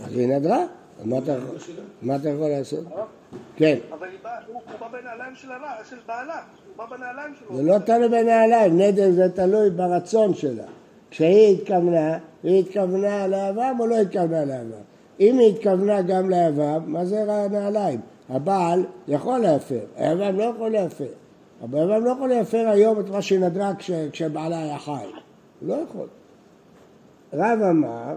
אז 0.00 0.16
היא 0.16 0.28
נדרה. 0.28 0.64
מה 2.02 2.16
אתה 2.16 2.28
יכול 2.28 2.48
לעשות? 2.48 2.84
כן. 3.56 3.78
אבל 3.92 4.08
הוא 4.46 4.60
בא 4.80 4.88
בנעליים 4.88 5.34
של 5.34 5.48
בעלה, 6.06 6.34
הוא 6.34 6.76
בא 6.76 6.96
בנעליים 6.96 7.34
שלו. 7.38 7.56
זה 7.56 7.62
לא 7.62 7.78
תלוי 7.78 8.08
בנעליים, 8.08 8.80
נדר 8.80 9.10
זה 9.10 9.28
תלוי 9.34 9.70
ברצון 9.70 10.34
שלה. 10.34 10.64
כשהיא 11.10 11.58
התכוונה, 11.58 12.18
היא 12.42 12.60
התכוונה 12.60 13.26
לאברהם 13.26 13.80
או 13.80 13.86
לא 13.86 13.96
התכוונה 13.96 14.44
לאברהם? 14.44 14.84
אם 15.20 15.38
היא 15.38 15.54
התכוונה 15.54 16.02
גם 16.02 16.30
ליבם, 16.30 16.82
מה 16.86 17.04
זה 17.04 17.32
הנעליים? 17.32 18.00
הבעל 18.28 18.84
יכול 19.08 19.38
להפר, 19.38 19.80
היבם 19.96 20.36
לא 20.36 20.44
יכול 20.44 20.70
להפר. 20.70 21.08
היבם 21.60 22.04
לא 22.04 22.10
יכול 22.10 22.28
להפר 22.28 22.68
היום 22.68 23.00
את 23.00 23.10
מה 23.10 23.22
שהיא 23.22 23.40
נדרה 23.40 23.74
כש, 23.74 23.90
כשבעלה 24.12 24.62
היה 24.62 24.78
חי. 24.78 24.90
הוא 25.60 25.68
לא 25.68 25.74
יכול. 25.74 26.06
רב 27.32 27.62
אמר, 27.70 28.14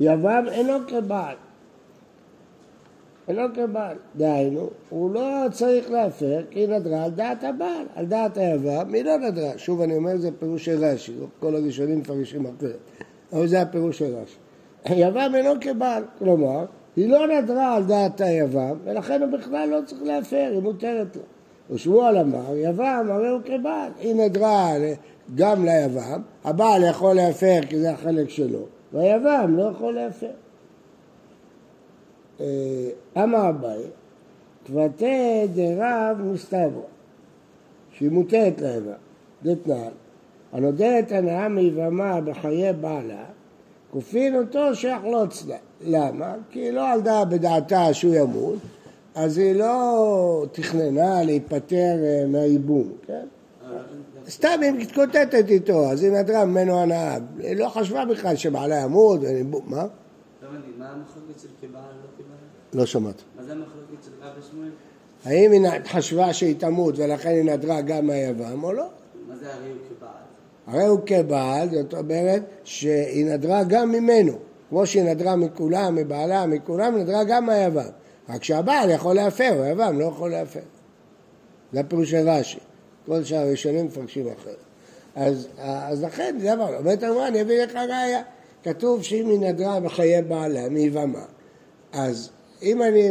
יבם 0.00 0.44
אינו 0.52 0.78
כבעל. 0.88 1.36
אינו 3.28 3.42
כבעל. 3.54 3.96
דהיינו, 4.16 4.70
הוא 4.88 5.14
לא 5.14 5.44
צריך 5.52 5.90
להפר 5.90 6.42
כי 6.50 6.58
היא 6.58 6.68
נדרה 6.68 7.04
על 7.04 7.10
דעת 7.10 7.44
הבעל. 7.44 7.86
על 7.94 8.06
דעת 8.06 8.36
היבם 8.36 8.94
היא 8.94 9.04
לא 9.04 9.16
נדרה. 9.18 9.58
שוב 9.58 9.80
אני 9.80 9.96
אומר, 9.96 10.16
זה 10.16 10.30
פירוש 10.38 10.64
של 10.64 10.84
רש"י, 10.84 11.12
כל 11.40 11.56
הראשונים 11.56 11.98
מפרשים 11.98 12.46
אחרת. 12.46 12.78
אבל 13.32 13.46
זה 13.46 13.62
הפירוש 13.62 13.98
של 13.98 14.14
רש"י. 14.16 14.36
יבם 14.94 15.32
אינו 15.34 15.50
כבעל, 15.60 16.02
כלומר, 16.18 16.64
היא 16.96 17.08
לא 17.08 17.26
נדרה 17.26 17.76
על 17.76 17.84
דעת 17.84 18.20
היבם, 18.20 18.76
ולכן 18.84 19.22
הוא 19.22 19.30
בכלל 19.30 19.68
לא 19.68 19.78
צריך 19.86 20.02
להפר, 20.02 20.48
היא 20.52 20.60
מותרת 20.60 21.16
לו. 21.16 21.22
ושמואל 21.70 22.18
אמר, 22.18 22.56
יבם 22.56 23.06
הרי 23.10 23.28
הוא 23.28 23.40
כבעל, 23.44 23.90
היא 24.00 24.14
נדרה 24.14 24.72
גם 25.34 25.64
ליבם, 25.64 26.22
הבעל 26.44 26.82
יכול 26.84 27.16
להפר 27.16 27.60
כי 27.68 27.78
זה 27.80 27.92
החלק 27.92 28.30
שלו, 28.30 28.66
והיבם 28.94 29.54
לא 29.56 29.62
יכול 29.62 29.94
להפר. 29.94 30.30
אה, 32.40 32.90
אמר 33.16 33.48
אביי, 33.48 33.82
כבתי 34.64 35.46
דרב 35.54 36.20
מסתברו, 36.24 36.82
שהיא 37.92 38.10
מותרת 38.10 38.60
ליבם, 38.60 38.92
דתנן, 39.42 39.88
הנודרת 40.52 41.12
הנאה 41.12 41.48
מיבמה 41.48 42.20
בחיי 42.20 42.72
בעלה, 42.72 43.24
כופין 43.90 44.36
אותו 44.36 44.74
שיחלוץ 44.74 45.46
לה. 45.46 45.56
למה? 45.80 46.34
כי 46.50 46.60
היא 46.60 46.70
לא 46.70 46.92
עלדה 46.92 47.24
בדעתה 47.24 47.94
שהוא 47.94 48.14
ימות, 48.14 48.58
אז 49.14 49.38
היא 49.38 49.54
לא 49.54 50.44
תכננה 50.52 51.22
להיפטר 51.22 51.96
אה, 52.04 52.26
מהייבום, 52.28 52.92
כן? 53.06 53.26
סתם 54.28 54.58
היא 54.62 54.70
מתקוטטת 54.70 55.44
איתו, 55.48 55.90
אז 55.90 56.02
היא 56.02 56.12
נדרה 56.12 56.44
ממנו 56.44 56.80
הנאה. 56.80 57.18
היא 57.38 57.56
לא 57.56 57.68
חשבה 57.68 58.04
בכלל 58.04 58.36
שבעלה 58.36 58.76
ימות, 58.76 59.20
מה? 59.66 59.86
מה 60.78 60.88
המחלוקת 60.88 61.40
של 61.40 61.48
כבעל 61.60 61.82
לא 61.82 62.08
כבעל? 62.18 62.80
לא 62.80 62.86
שמעת. 62.86 63.22
מה 63.36 63.44
זה 63.44 63.52
המחלוקת 63.52 64.04
של 64.04 64.10
רב 64.22 64.32
ושמואל? 64.38 64.70
האם 65.24 65.52
היא 65.52 65.70
חשבה 65.86 66.32
שהיא 66.32 66.54
תמות 66.58 66.94
ולכן 66.98 67.28
היא 67.28 67.44
נדרה 67.44 67.80
גם 67.80 68.06
מהיבם 68.06 68.64
או 68.64 68.72
לא? 68.72 68.86
מה 69.28 69.36
זה 69.36 69.54
הרי 69.54 69.70
הוא 69.70 69.78
כבעל? 69.88 70.10
הרי 70.66 70.86
הוא 70.86 71.00
כבעל, 71.06 71.68
זאת 71.70 71.94
אומרת 71.94 72.42
שהיא 72.64 73.26
נדרה 73.26 73.64
גם 73.64 73.92
ממנו. 73.92 74.32
כמו 74.68 74.86
שהיא 74.86 75.02
נדרה 75.02 75.36
מכולם, 75.36 75.94
מבעלה, 75.94 76.46
מכולם, 76.46 76.96
נדרה 76.96 77.24
גם 77.24 77.46
מהיבם. 77.46 77.88
רק 78.28 78.44
שהבעל 78.44 78.90
יכול 78.90 79.14
להפר, 79.14 79.62
היבם 79.62 79.98
לא 79.98 80.04
יכול 80.04 80.30
להפר. 80.30 80.60
זה 81.72 81.80
הפירוש 81.80 82.10
של 82.10 82.28
רש"י. 82.28 82.58
כל 83.06 83.24
שאר 83.24 83.38
הראשונים 83.38 83.86
מפרשים 83.86 84.26
אחרת. 84.28 84.56
אז, 85.16 85.48
אז 85.58 86.04
לכן, 86.04 86.36
זה 86.40 86.52
אמר, 86.52 86.76
אומרת 86.78 87.04
אמרה, 87.04 87.28
אני 87.28 87.42
אביא 87.42 87.62
לך 87.62 87.74
ראיה. 87.74 88.22
כתוב 88.64 89.02
שאם 89.02 89.28
היא 89.28 89.40
נדרה 89.40 89.80
בחיי 89.80 90.22
בעלה, 90.22 90.68
מיבמה, 90.68 91.24
אז 91.92 92.30
אם 92.62 92.82
אני, 92.82 93.10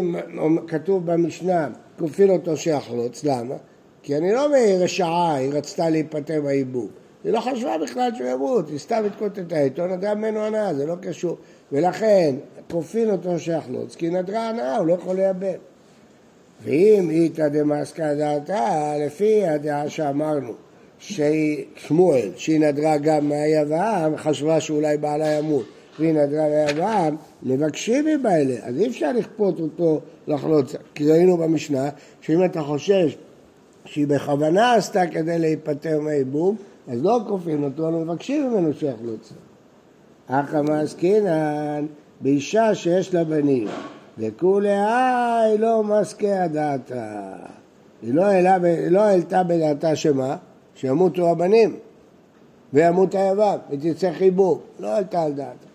כתוב 0.67 1.11
במשנה, 1.11 1.69
כופין 1.99 2.29
אותו 2.29 2.57
שיחלוץ, 2.57 3.23
למה? 3.23 3.55
כי 4.03 4.17
אני 4.17 4.31
לא 4.31 4.49
מרשעה, 4.51 5.35
היא 5.35 5.53
רצתה 5.53 5.89
להיפטר 5.89 6.41
מהעיבוב. 6.41 6.89
היא 7.23 7.33
לא 7.33 7.39
חשבה 7.39 7.77
בכלל 7.77 8.09
שהוא 8.15 8.27
ימות, 8.27 8.69
היא 8.69 8.77
סתם 8.77 9.03
התקוטטה 9.05 9.61
איתו, 9.61 9.87
נדרה 9.87 10.15
ממנו 10.15 10.39
הנאה, 10.39 10.73
זה 10.73 10.85
לא 10.85 10.95
קשור. 11.01 11.37
ולכן, 11.71 12.35
כופין 12.71 13.11
אותו 13.11 13.39
שיחלוץ, 13.39 13.95
כי 13.95 14.09
נדרה 14.09 14.49
הנאה, 14.49 14.77
הוא 14.77 14.87
לא 14.87 14.93
יכול 14.93 15.15
לייבם. 15.15 15.57
ואם 16.63 17.09
איתא 17.09 17.47
דמאסקא 17.47 18.13
דעתה, 18.13 18.93
לפי 19.05 19.47
הדעה 19.47 19.89
שאמרנו, 19.89 20.53
שהיא 20.99 21.65
שמואל, 21.75 22.29
שהיא 22.35 22.59
נדרה 22.59 22.97
גם 22.97 23.29
מהיוון, 23.29 24.17
חשבה 24.17 24.59
שאולי 24.59 24.97
בעלה 24.97 25.27
ימות, 25.27 25.65
והיא 25.99 26.13
נדרה 26.13 26.47
מהיוון, 26.49 27.15
מבקשים 27.43 28.05
מבעלה, 28.05 28.55
אז 28.61 28.77
אי 28.79 28.87
אפשר 28.87 29.11
לכפות 29.11 29.59
אותו 29.59 30.01
לחלוץ, 30.27 30.75
כי 30.95 31.11
ראינו 31.11 31.37
במשנה, 31.37 31.89
שאם 32.21 32.45
אתה 32.45 32.61
חושש 32.61 33.17
שהיא 33.85 34.07
בכוונה 34.07 34.73
עשתה 34.73 35.07
כדי 35.07 35.39
להיפטר 35.39 35.99
מהייבום, 35.99 36.55
אז 36.87 37.03
לא 37.03 37.19
כופים 37.27 37.63
אותו, 37.63 37.89
אלא 37.89 37.99
מבקשים 37.99 38.51
ממנו 38.51 38.73
שיחלוץ. 38.73 39.33
אחא 40.27 40.61
מעסקינן 40.61 41.85
באישה 42.21 42.75
שיש 42.75 43.13
לה 43.13 43.23
בנים, 43.23 43.67
וכולי 44.17 45.57
לא 45.59 45.83
מסכה 45.83 46.47
דעתה. 46.47 47.21
היא 48.01 48.13
לא, 48.13 48.23
לא 48.89 49.01
העלתה 49.01 49.43
בדעתה 49.43 49.95
שמה? 49.95 50.35
שימותו 50.75 51.29
הבנים 51.29 51.75
וימות 52.73 53.15
היבב 53.15 53.57
ותצא 53.69 54.11
חיבור, 54.11 54.61
לא 54.79 54.87
העלתה 54.87 55.21
על 55.21 55.31
דעתה. 55.31 55.67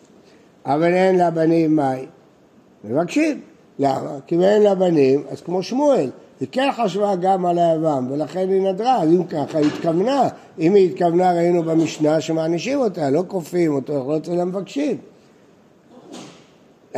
אבל 0.67 0.95
אין 0.95 1.19
לה 1.19 1.31
בנים 1.31 1.77
מאי? 1.77 2.07
מבקשים. 2.85 3.41
למה? 3.79 4.19
כי 4.27 4.35
אם 4.35 4.41
אין 4.41 4.63
לה 4.63 4.75
בנים, 4.75 5.23
אז 5.31 5.41
כמו 5.41 5.63
שמואל, 5.63 6.11
היא 6.41 6.49
כן 6.53 6.69
חשבה 6.77 7.17
גם 7.17 7.47
על 7.47 7.59
היבם, 7.59 8.09
ולכן 8.11 8.49
היא 8.49 8.63
נדרה, 8.63 9.03
אז 9.03 9.09
אם 9.09 9.25
ככה 9.25 9.59
היא 9.59 9.67
התכוונה, 9.67 10.29
אם 10.59 10.75
היא 10.75 10.91
התכוונה 10.91 11.33
ראינו 11.33 11.63
במשנה 11.63 12.21
שמענישים 12.21 12.79
אותה, 12.79 13.11
לא 13.11 13.25
כופים 13.29 13.75
אותו, 13.75 13.97
אנחנו 13.97 14.13
לא 14.13 14.19
צריכים 14.19 14.41
למבקשים. 14.41 14.97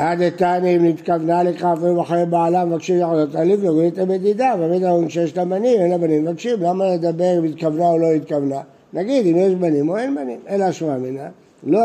עד 0.01 0.21
איתני 0.21 0.77
אם 0.77 0.85
נתכוונה 0.85 1.43
לכך 1.43 1.65
אפילו 1.65 2.03
אחרי 2.03 2.27
בעלה 2.27 2.65
מבקשים 2.65 3.01
לחזות 3.01 3.35
עליו 3.35 3.65
יוריד 3.65 3.93
את 3.93 3.99
המדידה, 3.99 4.55
באמת 4.59 4.83
אומרים 4.83 5.11
שיש 5.11 5.37
לה 5.37 5.45
בנים, 5.45 5.81
אין 5.81 5.91
לה 5.91 5.99
בנים, 5.99 6.25
מבקשים, 6.25 6.63
למה 6.63 6.95
לדבר 6.95 7.39
אם 7.39 7.45
התכוונה 7.45 7.89
או 7.89 7.99
לא 7.99 8.07
התכוונה? 8.07 8.61
נגיד 8.93 9.27
אם 9.27 9.37
יש 9.37 9.55
בנים 9.55 9.89
או 9.89 9.97
אין 9.97 10.15
בנים, 10.15 10.39
אלא 10.49 10.73
שמע 10.73 10.97
מינה, 10.97 11.29
לא 11.65 11.81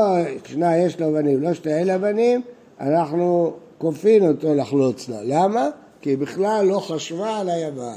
שנה 0.46 0.78
יש 0.78 1.00
לו 1.00 1.14
בנים, 1.14 1.42
לא 1.42 1.54
שתה 1.54 1.70
אין 1.70 1.88
לה 1.88 1.98
בנים, 1.98 2.42
אנחנו 2.80 3.54
כופין 3.78 4.28
אותו 4.28 4.56
לחלוץ 4.56 5.10
לה, 5.10 5.18
למה? 5.24 5.70
כי 6.02 6.10
היא 6.10 6.18
בכלל 6.18 6.66
לא 6.66 6.80
חשבה 6.80 7.38
על 7.40 7.50
היבם, 7.50 7.94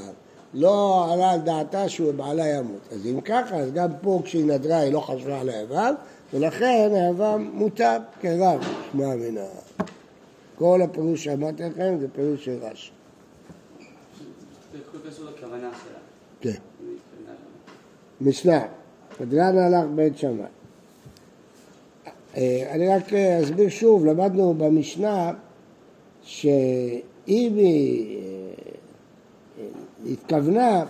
לא 0.54 1.06
עלה 1.12 1.30
על 1.30 1.40
דעתה 1.40 1.88
שהוא 1.88 2.12
בעלה 2.12 2.46
ימות. 2.46 2.88
אז 2.92 3.06
אם 3.06 3.20
ככה, 3.20 3.56
אז 3.56 3.72
גם 3.72 3.88
פה 4.00 4.20
כשהיא 4.24 4.44
נדרה 4.44 4.78
היא 4.78 4.92
לא 4.92 5.00
חשבה 5.00 5.40
על 5.40 5.48
היבם, 5.48 5.94
ולכן 6.34 6.90
היבם 6.92 7.50
מוטב 7.52 8.00
כרב, 8.20 8.60
שמע 8.92 9.14
מינה. 9.14 9.40
כל 10.58 10.82
הפירוש 10.82 11.24
שאמרתי 11.24 11.62
לכם 11.62 11.96
זה 12.00 12.08
פירוש 12.08 12.44
של 12.44 12.58
רש"י. 12.62 12.90
כן. 16.40 16.54
משנה, 18.20 18.66
קדרן 19.18 19.58
הלך 19.58 19.84
בית 19.94 20.18
שמאי. 20.18 20.44
אה, 22.36 22.68
אני 22.70 22.88
רק 22.88 23.12
אה, 23.12 23.42
אסביר 23.42 23.68
שוב, 23.68 24.06
למדנו 24.06 24.54
במשנה 24.54 25.32
שאם 26.22 26.72
היא 27.56 28.18
אה, 29.58 29.64
התכוונה, 30.12 30.84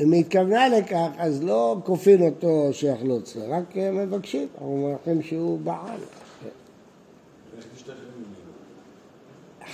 אם 0.00 0.12
היא 0.12 0.20
התכוונה 0.20 0.68
לכך, 0.68 1.08
אז 1.18 1.42
לא 1.42 1.76
כופין 1.84 2.22
אותו 2.22 2.68
שיחלוץ, 2.72 3.36
רק 3.36 3.76
מבקשים, 3.76 4.48
אנחנו 4.54 4.96
אומרים 5.04 5.22
שהוא 5.22 5.60
בעל. 5.60 6.00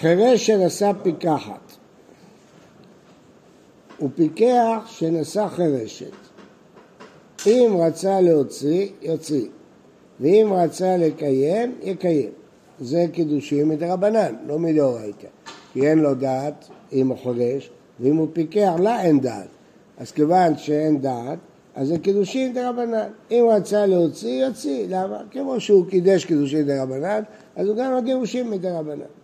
חירש 0.00 0.46
שנשא 0.46 0.92
פיקחת 1.02 1.72
הוא 3.98 4.10
פיקח 4.14 4.86
שנשא 4.86 5.48
חירשת. 5.48 6.10
אם 7.46 7.76
רצה 7.78 8.20
להוציא, 8.20 8.88
יוציא, 9.02 9.46
ואם 10.20 10.52
רצה 10.52 10.96
לקיים, 10.96 11.74
יקיים. 11.82 12.30
זה 12.80 13.04
קידושים 13.12 13.68
מדרבנן, 13.68 14.34
לא 14.46 14.58
מדאורייתא. 14.58 15.26
כי 15.72 15.88
אין 15.88 15.98
לו 15.98 16.14
דעת 16.14 16.68
אם 16.92 17.08
הוא 17.08 17.18
חורש, 17.18 17.70
ואם 18.00 18.16
הוא 18.16 18.28
פיקח 18.32 18.72
לה 18.78 19.02
אין 19.02 19.20
דעת. 19.20 19.48
אז 19.98 20.12
כיוון 20.12 20.56
שאין 20.56 21.00
דעת, 21.00 21.38
אז 21.74 21.88
זה 21.88 21.98
קידושין 21.98 22.54
דרבנן. 22.54 23.08
אם 23.30 23.42
הוא 23.44 23.52
רצה 23.52 23.86
להוציא, 23.86 24.44
יוציא. 24.44 24.86
למה? 24.88 25.18
כמו 25.30 25.60
שהוא 25.60 25.86
קידש 25.86 26.24
קידושין 26.24 26.66
דרבנן, 26.66 27.22
אז 27.56 27.68
הוא 27.68 27.76
גם 27.76 27.94
הגירושים 27.94 28.50
מדרבנן. 28.50 29.23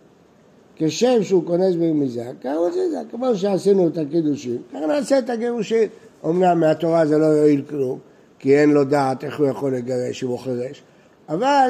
כשם 0.75 1.23
שהוא 1.23 1.45
כונס 1.45 1.75
ברמיזה, 1.75 2.25
ככה 2.41 2.67
את 2.67 2.73
זה, 2.73 2.97
כמו 3.11 3.35
שעשינו 3.35 3.87
את 3.87 3.97
הקידושים, 3.97 4.57
ככה 4.73 4.85
נעשה 4.85 5.19
את 5.19 5.29
הגירושים. 5.29 5.89
אמנם 6.25 6.59
מהתורה 6.59 7.05
זה 7.05 7.17
לא 7.17 7.25
יועיל 7.25 7.61
כלום, 7.69 7.99
כי 8.39 8.57
אין 8.57 8.69
לו 8.69 8.83
דעת 8.83 9.23
איך 9.23 9.39
הוא 9.39 9.47
יכול 9.47 9.75
לגרש 9.75 10.23
אם 10.23 10.29
הוא 10.29 10.39
חירש, 10.39 10.81
אבל 11.29 11.69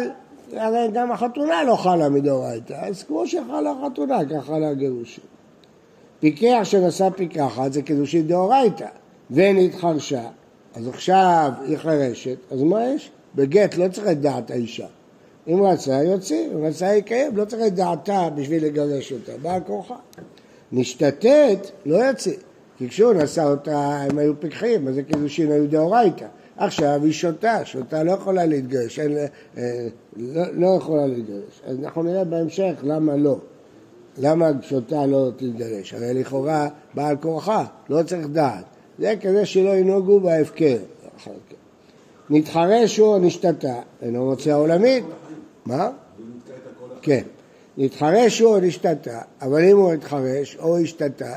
הרי 0.54 0.88
גם 0.94 1.12
החתונה 1.12 1.64
לא 1.64 1.76
חלה 1.76 2.10
מדאורייתא, 2.10 2.74
אז 2.74 3.04
כמו 3.04 3.28
שחלה 3.28 3.72
החתונה, 3.72 4.26
ככה 4.26 4.42
חלה 4.42 4.70
הגירושים. 4.70 5.24
פיקח 6.20 6.60
שנשא 6.64 7.10
פיקחת 7.10 7.74
זה 7.74 7.82
קידושין 7.82 8.28
דאורייתא, 8.28 8.88
ונתחרשה, 9.32 10.24
אז 10.76 10.88
עכשיו 10.88 11.52
היא 11.68 11.78
חירשת, 11.78 12.38
אז 12.52 12.62
מה 12.64 12.86
יש? 12.86 13.12
בגט 13.36 13.78
לא 13.78 13.88
צריך 13.88 14.08
את 14.08 14.22
דעת 14.22 14.52
האישה. 14.52 14.88
אם 15.48 15.64
רצה, 15.64 16.04
יוציא, 16.04 16.48
אם 16.54 16.66
רצה 16.66 16.96
יקיים, 16.96 17.38
לא 17.38 17.46
צריך 17.46 17.68
את 17.68 17.74
דעתה 17.74 18.30
בשביל 18.36 18.66
לגרש 18.66 19.14
אותה, 19.14 19.32
באה 19.42 19.62
כוחה. 19.62 19.96
נשתתת, 20.72 21.72
לא 21.86 21.98
יוציא. 21.98 22.38
כי 22.78 22.90
כשהוא 22.90 23.14
נשא 23.14 23.44
אותה, 23.44 23.78
הם 23.78 24.18
היו 24.18 24.40
פיקחים, 24.40 24.88
אז 24.88 24.96
זה 24.96 25.04
קידושין 25.04 25.52
היו 25.52 25.68
דאורייתא. 25.68 26.26
עכשיו 26.58 27.00
היא 27.04 27.14
שותה, 27.14 27.66
שותה 27.66 28.04
לא 28.04 28.12
יכולה 28.12 28.46
להתגרש, 28.46 29.00
אין, 29.00 29.18
אה, 29.58 29.88
לא, 30.18 30.44
לא 30.54 30.68
יכולה 30.78 31.08
להתגרש. 31.08 31.62
אז 31.66 31.78
אנחנו 31.84 32.04
נראה 32.04 32.24
בהמשך 32.24 32.74
למה 32.84 33.16
לא. 33.16 33.38
למה 34.18 34.52
שותה 34.62 35.06
לא 35.06 35.30
תתגרש? 35.36 35.94
הרי 35.94 36.14
לכאורה 36.14 36.68
בעל 36.94 37.18
כורחה, 37.18 37.66
לא 37.90 38.04
צריך 38.04 38.28
דעת. 38.28 38.66
זה 39.00 39.14
כדי 39.20 39.46
שלא 39.46 39.70
ינהגו 39.70 40.20
בהפקר. 40.20 40.78
נתחרש 42.30 42.98
הוא 42.98 43.08
או 43.08 43.20
נשתתה, 43.20 43.76
אינו 44.02 44.26
מוצא 44.26 44.54
עולמית. 44.54 45.04
מה? 45.66 45.90
כן. 47.02 47.24
נתחרש 47.78 48.40
הוא 48.40 48.56
או 48.56 48.60
נשתתה, 48.60 49.22
אבל 49.42 49.64
אם 49.64 49.78
הוא 49.78 49.94
התחרש 49.94 50.58
או 50.60 50.78
השתתה, 50.78 51.36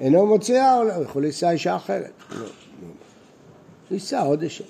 אינו 0.00 0.26
מוציא 0.26 0.60
העולם, 0.60 0.94
הוא 0.94 1.04
יכול 1.04 1.24
לנסוע 1.24 1.50
אישה 1.50 1.76
אחרת. 1.76 2.12
ייסע 3.90 4.20
עוד 4.20 4.42
אישה. 4.42 4.64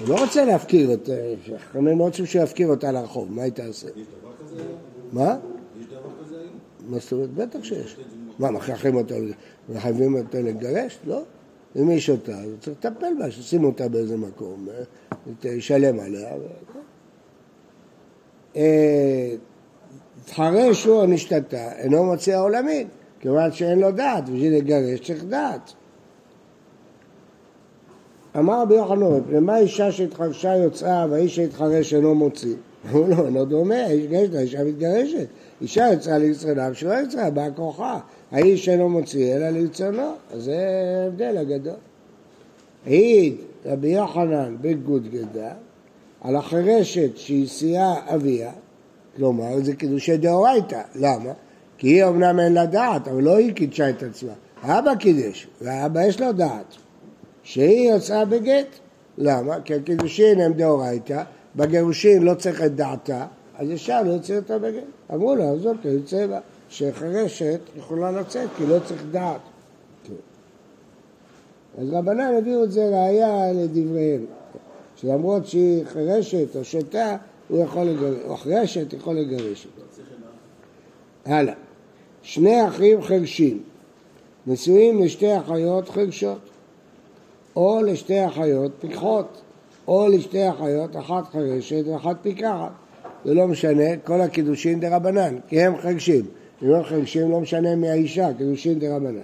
הוא 0.00 0.08
לא 0.08 0.20
רוצה 0.20 0.44
להפקיר 0.44 0.90
אותה, 0.90 1.12
חכמים 1.58 1.98
לא 1.98 2.04
רוצים 2.04 2.26
שיפקיר 2.26 2.68
אותה 2.68 2.92
לרחוב, 2.92 3.32
מה 3.32 3.42
היא 3.42 3.52
תעשה? 3.52 3.88
מה? 5.12 5.36
מה 6.88 6.98
זאת 6.98 7.12
אומרת? 7.12 7.30
בטח 7.30 7.64
שיש. 7.64 7.96
מה, 8.38 8.50
מכריחים 8.50 8.94
אותה, 8.94 9.14
מחייבים 9.68 10.14
אותה 10.14 10.40
לגרש? 10.40 10.98
לא. 11.04 11.22
אם 11.76 11.88
היא 11.88 12.00
שותה, 12.00 12.40
אז 12.40 12.50
צריך 12.60 12.76
לטפל 12.84 13.14
בה, 13.18 13.30
שישימו 13.30 13.66
אותה 13.66 13.88
באיזה 13.88 14.16
מקום, 14.16 14.68
ישלם 15.44 16.00
עליה. 16.00 16.28
תחרש 20.24 20.84
הוא 20.84 21.06
נשתתה, 21.06 21.72
אינו 21.72 22.04
מוציא 22.04 22.36
העולמין, 22.36 22.88
כיוון 23.20 23.52
שאין 23.52 23.78
לו 23.78 23.90
דעת, 23.90 24.24
בשביל 24.24 24.56
לגרש 24.56 25.00
צריך 25.00 25.24
דעת. 25.24 25.72
אמר 28.38 28.62
רבי 28.62 28.74
יוחנן, 28.74 29.20
למה 29.32 29.58
אישה 29.58 29.92
שהתחרשה 29.92 30.56
יוצאה 30.56 31.06
והאיש 31.10 31.36
שהתחרש 31.36 31.94
אינו 31.94 32.14
מוציא? 32.14 32.54
אמרו 32.90 33.06
לו, 33.06 33.26
אינו 33.26 33.44
דומה, 33.44 33.74
האיש 33.74 34.06
גשת, 34.06 34.34
האישה 34.34 34.64
מתגרשת. 34.64 35.26
אישה 35.60 35.88
יצאה 35.92 36.18
ליצרנה 36.18 36.74
שלא 36.74 36.94
יצאה, 37.02 37.30
באה 37.30 37.50
כוחה. 37.50 37.98
האיש 38.32 38.68
אינו 38.68 38.88
מוציא 38.88 39.36
אלא 39.36 39.50
לרצונו, 39.50 40.12
זה 40.34 40.56
ההבדל 41.04 41.36
הגדול. 41.36 41.74
העיד 42.86 43.34
רבי 43.66 43.88
יוחנן 43.88 44.56
בגודגדה 44.60 45.52
על 46.20 46.36
החירשת 46.36 47.16
שהסיעה 47.16 47.94
אביה, 48.14 48.52
כלומר 49.16 49.62
זה 49.62 49.74
קידושי 49.74 50.16
דאורייתא, 50.16 50.82
למה? 50.94 51.32
כי 51.78 51.88
היא 51.88 52.04
אמנם 52.04 52.40
אין 52.40 52.52
לה 52.52 52.66
דעת, 52.66 53.08
אבל 53.08 53.22
לא 53.22 53.36
היא 53.36 53.54
קידשה 53.54 53.90
את 53.90 54.02
עצמה, 54.02 54.32
האבא 54.62 54.94
קידש, 54.94 55.48
והאבא 55.60 56.02
יש 56.02 56.20
לו 56.20 56.32
דעת. 56.32 56.76
שהיא 57.42 57.90
יוצאה 57.90 58.24
בגט. 58.24 58.66
למה? 59.18 59.60
כי 59.60 59.74
הקידושין 59.74 60.40
הם 60.40 60.52
דאורייתא, 60.52 61.22
בגירושין 61.56 62.22
לא 62.22 62.34
צריך 62.34 62.62
את 62.62 62.74
דעתה, 62.74 63.26
אז 63.58 63.72
אפשר 63.72 64.02
להוציא 64.02 64.36
אותה 64.36 64.58
בגט. 64.58 64.82
אמרו 65.14 65.36
לה, 65.36 65.50
אוקיי, 65.50 65.90
יוצא 65.90 66.26
בה. 66.26 66.40
שחירשת 66.70 67.60
יכולה 67.78 68.10
לצאת, 68.10 68.48
כי 68.56 68.66
לא 68.66 68.78
צריך 68.86 69.02
דעת. 69.10 69.40
אז 71.78 71.90
רבנן 71.92 72.34
הביאו 72.38 72.64
את 72.64 72.72
זה 72.72 72.88
ראייה 72.88 73.52
לדבריהם, 73.52 74.26
שלמרות 75.00 75.46
שהיא 75.46 75.84
חירשת 75.86 76.56
או 76.56 76.64
שותה, 76.64 77.16
הוא 77.48 77.60
יכול 77.60 77.82
לגרש, 77.82 78.18
או 78.24 78.36
חירשת 78.36 78.92
יכול 78.92 79.16
לגרש 79.16 79.66
אותה. 79.66 80.02
הלאה. 81.24 81.54
שני 82.22 82.68
אחים 82.68 83.02
חרשים, 83.02 83.62
נשואים 84.46 85.02
לשתי 85.02 85.38
אחיות 85.38 85.88
חרשות. 85.88 86.38
או 87.56 87.82
לשתי 87.82 88.26
אחיות 88.26 88.72
פיקחות, 88.80 89.40
או 89.88 90.08
לשתי 90.08 90.50
אחיות, 90.50 90.96
אחת 90.96 91.24
חרשת 91.32 91.84
ואחת 91.86 92.16
פיקחת. 92.22 92.72
זה 93.24 93.34
לא 93.34 93.48
משנה, 93.48 93.96
כל 94.04 94.20
הקידושין 94.20 94.80
דרבנן, 94.80 95.38
כי 95.48 95.60
הם 95.60 95.76
חרשים. 95.76 96.24
אם 96.62 96.70
הם 96.70 96.82
חרשים 96.82 97.30
לא 97.30 97.40
משנה 97.40 97.76
מי 97.76 97.90
האישה, 97.90 98.28
קידושין 98.38 98.78
דרבנן. 98.78 99.20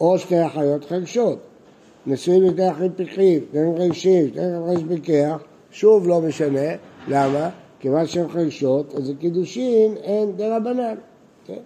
או 0.00 0.18
שתי 0.18 0.46
אחיות 0.46 0.84
חרשות, 0.84 1.38
נשואים 2.06 2.42
אחים 2.72 2.92
פיקחים, 2.96 3.40
שניהם 3.52 3.76
חרשים, 3.78 4.28
שתי 4.28 4.38
אחים 4.40 4.66
חרש 4.66 4.82
פיקח, 4.88 5.42
שוב 5.70 6.08
לא 6.08 6.20
משנה, 6.20 6.70
למה? 7.08 7.50
כיוון 7.80 8.06
שהן 8.06 8.28
חרשות, 8.28 8.94
אז 8.94 9.10
הקידושין 9.10 9.94
דרבנן. 10.04 10.94
כן? 11.46 11.58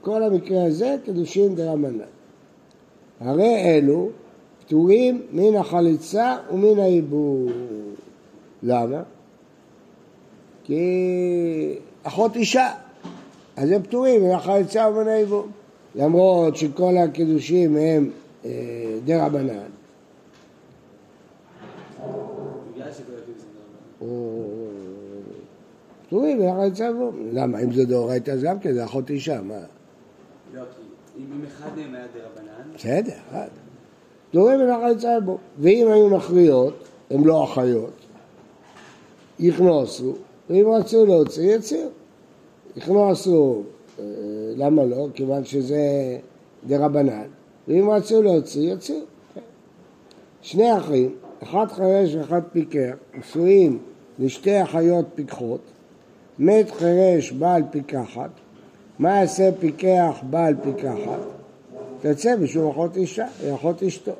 כל 0.00 0.22
המקרה 0.22 0.64
הזה 0.64 0.96
קידושין 1.04 1.54
דרבנן. 1.54 1.98
הרי 3.20 3.56
אלו 3.64 4.10
פטורים 4.60 5.22
מן 5.32 5.56
החליצה 5.56 6.36
ומן 6.52 6.78
העיבור. 6.78 7.46
למה? 8.62 9.02
כי 10.64 11.78
אחות 12.02 12.36
אישה, 12.36 12.70
אז 13.56 13.70
הם 13.70 13.82
פטורים 13.82 14.24
מן 14.24 14.30
החליצה 14.30 14.88
ומן 14.88 15.08
העיבור. 15.08 15.46
למרות 15.94 16.56
שכל 16.56 16.96
הקידושים 16.96 17.76
הם 17.76 18.10
דה 19.04 19.26
רבנן. 19.26 19.66
פטורים 26.06 26.42
החליצה 26.42 26.84
ועיבור. 26.84 27.12
למה? 27.32 27.60
אם 27.60 27.72
זה 27.72 27.84
דאורייתא 27.84 28.30
אז 28.30 28.42
גם 28.42 28.58
כן, 28.58 28.72
זה 28.72 28.84
אחות 28.84 29.10
אישה, 29.10 29.40
מה? 29.42 29.54
לא, 30.54 30.62
כי 31.16 31.22
אם 31.22 31.44
אחד 31.46 31.68
מהם 31.76 31.94
היה 31.94 32.04
דה 32.14 32.20
רבנן... 32.20 32.74
בסדר, 32.74 33.12
אחד. 33.30 33.48
פטורים 34.30 34.60
החליצה 34.70 35.20
בו. 35.20 35.38
ואם 35.58 35.86
היו 35.92 36.08
מכריעות, 36.08 36.74
הן 37.10 37.24
לא 37.24 37.44
אחיות, 37.44 37.92
יכנוסו, 39.38 40.14
ואם 40.50 40.66
רצו 40.78 41.06
להוציא, 41.06 41.52
יוציאו. 41.52 41.88
יכנוסו, 42.76 43.62
אה, 43.98 44.04
למה 44.56 44.84
לא? 44.84 45.06
כיוון 45.14 45.44
שזה 45.44 45.78
דה 46.66 46.84
רבנן, 46.84 47.26
ואם 47.68 47.90
רצו 47.90 48.22
להוציא, 48.22 48.70
יוציאו. 48.70 48.98
שני 50.42 50.78
אחים, 50.78 51.14
אחד 51.42 51.66
חירש 51.72 52.14
ואחד 52.14 52.40
פיקח, 52.52 52.94
נשואים 53.18 53.78
לשתי 54.18 54.62
אחיות 54.62 55.06
פיקחות, 55.14 55.60
מת 56.38 56.70
חירש 56.70 57.32
בעל 57.32 57.62
פיקחת, 57.70 58.30
מה 58.98 59.20
יעשה 59.20 59.50
פיקח 59.60 60.20
בעל 60.30 60.54
פיקחת? 60.62 61.20
תצא 62.00 62.36
בשום 62.36 62.70
אחות 62.70 62.96
אישה, 62.96 63.26
אחות 63.54 63.82
אשתו. 63.82 64.12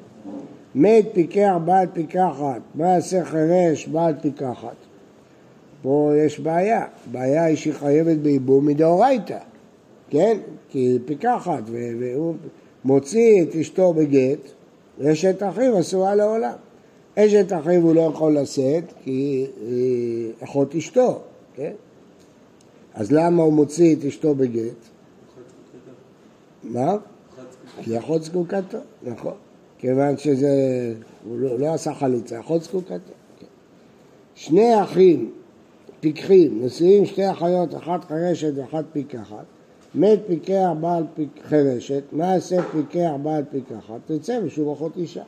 מת 0.75 1.05
פיקח 1.13 1.55
בעל 1.65 1.87
פיקחת, 1.93 2.61
מה 2.75 2.89
יעשה 2.89 3.25
חירש 3.25 3.89
בעל 3.89 4.15
פיקחת? 4.21 4.77
פה 5.83 6.13
יש 6.27 6.41
בעיה, 6.41 6.87
בעיה 7.13 7.45
היא 7.45 7.57
שהיא 7.57 7.75
חייבת 7.75 8.17
בייבום 8.17 8.67
מדאורייתא, 8.67 9.39
כן? 10.11 10.39
כי 10.69 10.79
היא 10.79 11.01
פיקחת 11.05 11.63
והוא 11.67 12.35
מוציא 12.85 13.43
את 13.43 13.55
אשתו 13.55 13.93
בגט, 13.93 14.39
אשת 15.03 15.43
אחיו 15.43 15.81
אסורה 15.81 16.15
לעולם. 16.15 16.55
אשת 17.19 17.53
אחיו 17.53 17.83
הוא 17.83 17.95
לא 17.95 18.01
יכול 18.01 18.39
לשאת 18.39 18.85
כי 19.05 19.47
היא 19.67 20.33
אחות 20.45 20.75
אשתו, 20.75 21.21
כן? 21.55 21.73
אז 22.95 23.13
למה 23.13 23.43
הוא 23.43 23.53
מוציא 23.53 23.97
את 23.97 24.05
אשתו 24.05 24.35
בגט? 24.35 24.75
מה? 26.65 26.97
כי 27.83 27.99
אחות 27.99 28.23
זקוקתו, 28.23 28.79
נכון. 29.03 29.35
כיוון 29.79 30.17
שזה, 30.17 30.49
הוא 31.25 31.39
לא, 31.39 31.59
לא 31.59 31.75
עשה 31.75 31.95
חליצה, 31.95 32.41
אחות 32.41 32.63
זקוקתו. 32.63 32.95
כן. 33.41 33.47
שני 34.35 34.83
אחים 34.83 35.31
פיקחים, 36.01 36.65
נשואים 36.65 37.07
שתי 37.07 37.31
אחיות, 37.31 37.75
אחת 37.75 38.05
חרשת 38.05 38.53
ואחת 38.57 38.85
פיקחת, 38.93 39.45
מת 39.95 40.19
פיקח 40.27 40.69
בעל 40.81 41.05
פיק, 41.15 41.31
חרשת, 41.49 42.03
מה 42.13 42.25
יעשה 42.25 42.63
פיקח 42.63 43.11
בעל 43.23 43.45
פיקחת? 43.51 44.01
תצא 44.07 44.41
ושוב 44.45 44.73
אחות 44.73 44.97
אישה. 44.97 45.23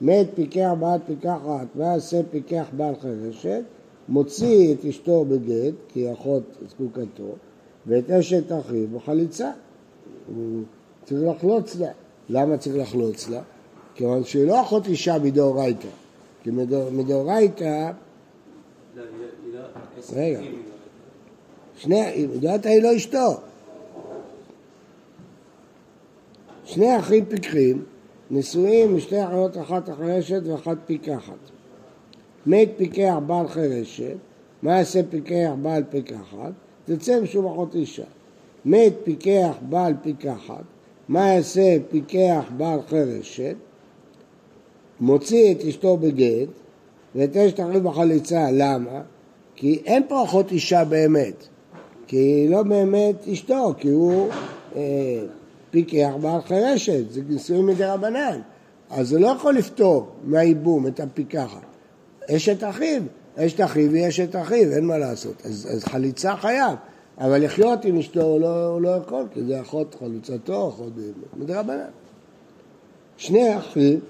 מת 0.00 0.26
פיקח 0.34 0.70
בעל 0.80 0.98
פיקחת, 1.06 1.66
מה 1.74 1.84
יעשה 1.84 2.20
פיקח 2.30 2.66
בעל 2.76 2.94
חרשת? 3.00 3.62
מוציא 4.08 4.74
את 4.74 4.84
אשתו 4.84 5.24
בגט, 5.24 5.74
כי 5.88 6.12
אחות 6.12 6.42
זקוקתו, 6.68 7.34
ואת 7.86 8.10
אשת 8.10 8.52
אחיו 8.52 8.88
בחליצה. 8.88 9.50
הוא 10.26 10.62
צריך 11.04 11.22
לחלוץ 11.36 11.76
לה. 11.76 11.90
למה 12.28 12.56
צריך 12.56 12.76
לחלוץ 12.76 13.28
לה? 13.28 13.40
כיוון 13.94 14.24
שהיא 14.24 14.46
לא 14.46 14.60
אחות 14.60 14.86
אישה 14.86 15.18
מדאורייתא. 15.18 15.88
כי 16.42 16.50
מדאורייתא... 16.92 17.90
לא, 18.96 19.02
היא 19.44 19.54
לא... 19.54 19.60
רגע. 20.12 20.40
שני, 21.76 22.00
היא 22.64 22.82
לא 22.82 22.96
אשתו. 22.96 23.40
שני 26.64 26.98
אחים 26.98 27.24
פיקחים 27.24 27.82
נשואים 28.30 28.96
משתי 28.96 29.24
אחיות 29.24 29.58
אחת 29.58 29.88
החרשת 29.88 30.40
ואחת 30.44 30.76
פיקחת. 30.86 31.38
מת 32.46 32.68
פיקח 32.76 33.14
בעל 33.26 33.48
חרשת, 33.48 34.16
מה 34.62 34.78
יעשה 34.78 35.00
פיקח 35.10 35.50
בעל 35.62 35.82
פיקחת? 35.90 36.52
תצא 36.84 37.20
משום 37.20 37.46
אחות 37.46 37.74
אישה. 37.74 38.04
מת 38.64 38.92
פיקח 39.04 39.54
בעל 39.68 39.94
פיקחת, 40.02 40.64
מה 41.08 41.28
יעשה 41.28 41.76
פיקח 41.90 42.44
בעל 42.56 42.80
חרשת? 42.88 43.54
מוציא 45.00 45.52
את 45.52 45.64
אשתו 45.64 45.96
בגט 45.96 46.48
ואת 47.14 47.36
אשת 47.36 47.60
אחיו 47.60 47.80
בחליצה, 47.80 48.46
למה? 48.52 49.00
כי 49.56 49.82
אין 49.84 50.02
פה 50.08 50.24
אחות 50.24 50.52
אישה 50.52 50.84
באמת, 50.84 51.46
כי 52.06 52.16
היא 52.16 52.50
לא 52.50 52.62
באמת 52.62 53.28
אשתו, 53.28 53.74
כי 53.78 53.88
הוא 53.88 54.28
אה, 54.76 55.22
פיקח 55.74 56.10
בעל 56.20 56.40
חרשת, 56.40 57.10
זה 57.10 57.20
נישואים 57.28 57.66
מדי 57.66 57.84
רבנן, 57.84 58.40
אז 58.90 59.12
הוא 59.12 59.20
לא 59.20 59.26
יכול 59.26 59.54
לפתור 59.54 60.06
מהייבום 60.24 60.86
את 60.86 61.00
הפיקחת. 61.00 61.66
אשת 62.30 62.64
אחיו, 62.64 63.02
אשת 63.36 63.60
אחיו 63.60 63.94
היא 63.94 64.08
אשת 64.08 64.36
אחיו, 64.36 64.72
אין 64.72 64.84
מה 64.84 64.98
לעשות, 64.98 65.42
אז, 65.44 65.68
אז 65.72 65.84
חליצה 65.84 66.36
חייב, 66.36 66.74
אבל 67.18 67.44
לחיות 67.44 67.84
עם 67.84 67.98
אשתו 67.98 68.22
הוא 68.22 68.40
לא, 68.40 68.66
הוא 68.66 68.80
לא 68.80 68.88
יכול, 68.88 69.24
כי 69.32 69.42
זה 69.42 69.60
אחות 69.60 69.96
חלוצתו, 69.98 70.68
אחות 70.68 70.92
מדי 71.36 71.54
רבנן. 71.54 71.90
שני 73.16 73.58
אחים 73.58 74.00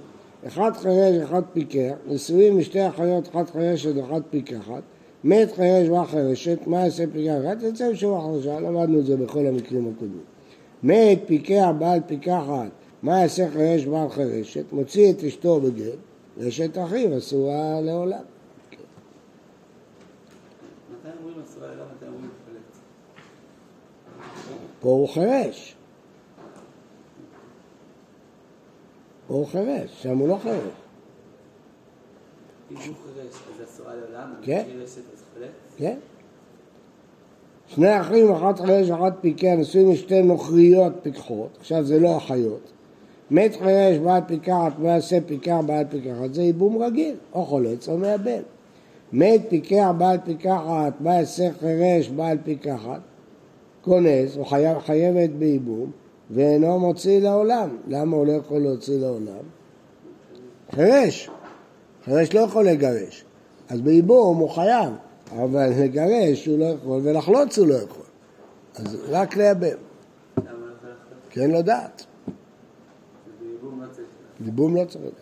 אחד 0.46 0.72
חרש 0.76 1.16
ואחד 1.20 1.42
פיקח, 1.52 1.94
נשואים 2.06 2.58
משתי 2.58 2.88
אחיות, 2.88 3.28
אחת 3.28 3.50
חרשת 3.50 3.96
ואחת 3.96 4.22
פיקחת, 4.30 4.82
מת 5.24 5.52
חרש 5.56 5.88
וחרשת, 5.88 6.58
מה 6.66 6.80
יעשה 6.80 7.04
פיקח? 7.12 7.34
אחת 7.44 7.62
יוצא 7.62 7.92
משום 7.92 8.18
החרשה, 8.18 8.60
למדנו 8.60 8.98
את 8.98 9.06
זה 9.06 9.16
בכל 9.16 9.46
המקרים 9.46 9.92
הקודמים. 9.96 10.34
מת 10.82 11.18
פיקח 11.26 11.68
בעל 11.78 12.00
פיקחת, 12.06 12.70
מה 13.02 13.20
יעשה 13.20 13.50
חרש 13.50 13.84
בעל 13.84 14.08
חרשת? 14.08 14.64
מוציא 14.72 15.12
את 15.12 15.24
אשתו 15.24 15.60
בגט, 15.60 15.98
ואשת 16.38 16.78
אחיו 16.78 17.18
אסורה 17.18 17.80
לעולם. 17.80 18.24
פה 24.80 24.88
הוא 24.88 25.08
חרש. 25.08 25.76
פה 29.26 29.34
הוא 29.34 29.46
חירש, 29.46 30.02
שם 30.02 30.18
הוא 30.18 30.28
לא 30.28 30.38
חירש. 30.42 30.56
אם 32.70 32.76
הוא 32.76 32.76
חירש, 32.84 33.34
אז 33.34 33.64
אסורה 33.64 33.94
לעולם? 33.94 34.34
כן. 34.42 34.66
כן. 35.76 35.98
שני 37.68 38.00
אחים, 38.00 38.32
אחת 38.32 38.60
חירש 38.60 38.90
ואחת 38.90 39.12
פיקח, 39.20 39.54
נשואים 39.58 39.90
משתי 39.90 40.22
נוכריות 40.22 40.92
פיקחות, 41.02 41.48
עכשיו 41.60 41.84
זה 41.84 42.00
לא 42.00 42.16
אחיות. 42.16 42.72
מת 43.30 43.56
חירש 43.56 43.98
בעל 43.98 44.20
פיקחת, 44.26 44.78
מה 44.78 44.88
יעשה 44.88 45.18
פיקח 45.26 45.56
בעל 45.66 45.84
פיקחת? 45.90 46.34
זה 46.34 46.42
ייבום 46.42 46.82
רגיל, 46.82 47.14
או 47.32 47.44
חולץ 47.44 47.88
או 47.88 47.98
מאבן. 47.98 48.42
מת 49.12 49.40
פיקח 49.48 49.90
בעל 49.98 50.18
פיקחת, 50.24 50.92
מה 51.00 51.14
יעשה 51.14 51.48
חירש 51.60 52.08
בעל 52.08 52.38
פיקחת? 52.44 53.00
כונס, 53.84 54.36
הוא 54.36 54.46
חייב, 54.46 54.78
חייבת 54.78 55.30
בייבום. 55.30 55.90
ואינו 56.30 56.78
מוציא 56.78 57.20
לעולם. 57.20 57.68
למה 57.88 58.16
הוא 58.16 58.26
לא 58.26 58.32
יכול 58.32 58.58
להוציא 58.58 58.98
לעולם? 58.98 59.44
חירש. 60.74 61.30
חירש 62.04 62.34
לא 62.34 62.40
יכול 62.40 62.68
לגרש. 62.68 63.24
אז 63.68 63.80
בייבום 63.80 64.38
הוא 64.38 64.50
חייב, 64.50 64.92
אבל 65.32 65.70
לגרש 65.84 66.46
הוא 66.46 66.58
לא 66.58 66.64
יכול, 66.64 67.00
ולחלוץ 67.04 67.58
הוא 67.58 67.66
לא 67.66 67.74
יכול. 67.74 68.04
אז 68.74 68.96
רק 69.08 69.36
לייבם. 69.36 69.76
כי 71.30 71.40
אין 71.40 71.50
לו 71.50 71.62
דעת. 71.62 72.06
בייבום 74.40 74.76
לא 74.76 74.84
צריך 74.84 75.04
לדעת. 75.04 75.14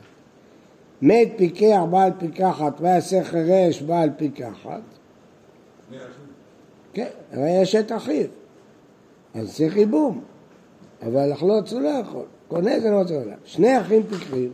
מת 1.02 1.28
פיקח 1.36 1.80
בעל 1.90 2.12
פיקחת 2.18 2.80
ונעשה 2.80 3.24
חרש 3.24 3.82
בעל 3.82 4.10
פיקחת. 4.16 4.80
כן, 6.92 7.08
הרי 7.32 7.50
יש 7.50 7.74
את 7.74 7.92
אחיו. 7.92 8.26
אז 9.34 9.56
צריך 9.56 9.76
ייבום. 9.76 10.20
אבל 11.06 11.32
לחלוץ 11.32 11.72
הוא 11.72 11.80
לא 11.80 11.88
יכול, 11.88 12.24
כונס 12.48 12.90
ולא 12.90 12.96
מוציא 12.96 13.14
לעולם. 13.14 13.36
שני 13.44 13.80
אחים 13.80 14.02
פיקחים, 14.02 14.50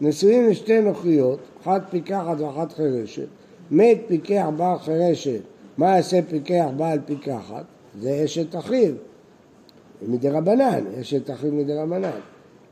נשואים 0.00 0.48
לשתי 0.48 0.80
נוכריות, 0.80 1.38
אחת 1.62 1.82
פיקחת 1.90 2.40
ואחת 2.40 2.72
חירשת, 2.72 3.26
מת 3.72 3.98
פיקח 4.08 4.46
בעל 4.56 4.78
חירשת, 4.78 5.40
מה 5.76 5.96
יעשה 5.96 6.20
פיקח 6.28 6.66
בעל 6.76 6.98
פיקחת? 7.06 7.64
זה 8.00 8.22
אשת 8.24 8.56
אחיו, 8.56 8.94
מדי 10.08 10.28
רבנן, 10.28 10.84
אשת 11.00 11.30
אחיו 11.30 11.52
מדי 11.52 11.74
רבנן. 11.74 12.10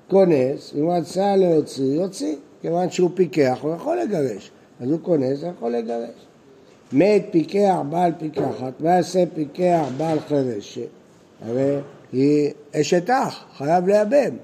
כונס, 0.08 0.74
אם 0.74 0.82
הוא 0.82 0.94
רצה 0.94 1.36
להוציא, 1.36 1.84
יוציא, 1.84 2.36
כיוון 2.62 2.90
שהוא 2.90 3.10
פיקח, 3.14 3.58
הוא 3.62 3.74
יכול 3.74 3.98
לגרש, 4.00 4.50
אז 4.80 4.90
הוא 4.90 4.98
כונס, 5.02 5.42
הוא 5.42 5.50
יכול 5.50 5.72
לגרש. 5.72 6.26
מת 6.92 7.22
פיקח 7.30 7.76
בעל 7.90 8.12
פיקחת, 8.18 8.80
מה 8.80 8.90
יעשה 8.90 9.24
פיקח 9.34 9.84
בעל 9.96 10.20
חירשת? 10.20 10.88
הרי 11.42 11.76
היא 12.12 12.50
אשת 12.74 13.10
אח, 13.10 13.44
חייב 13.56 13.86
לייבם. 13.86 14.36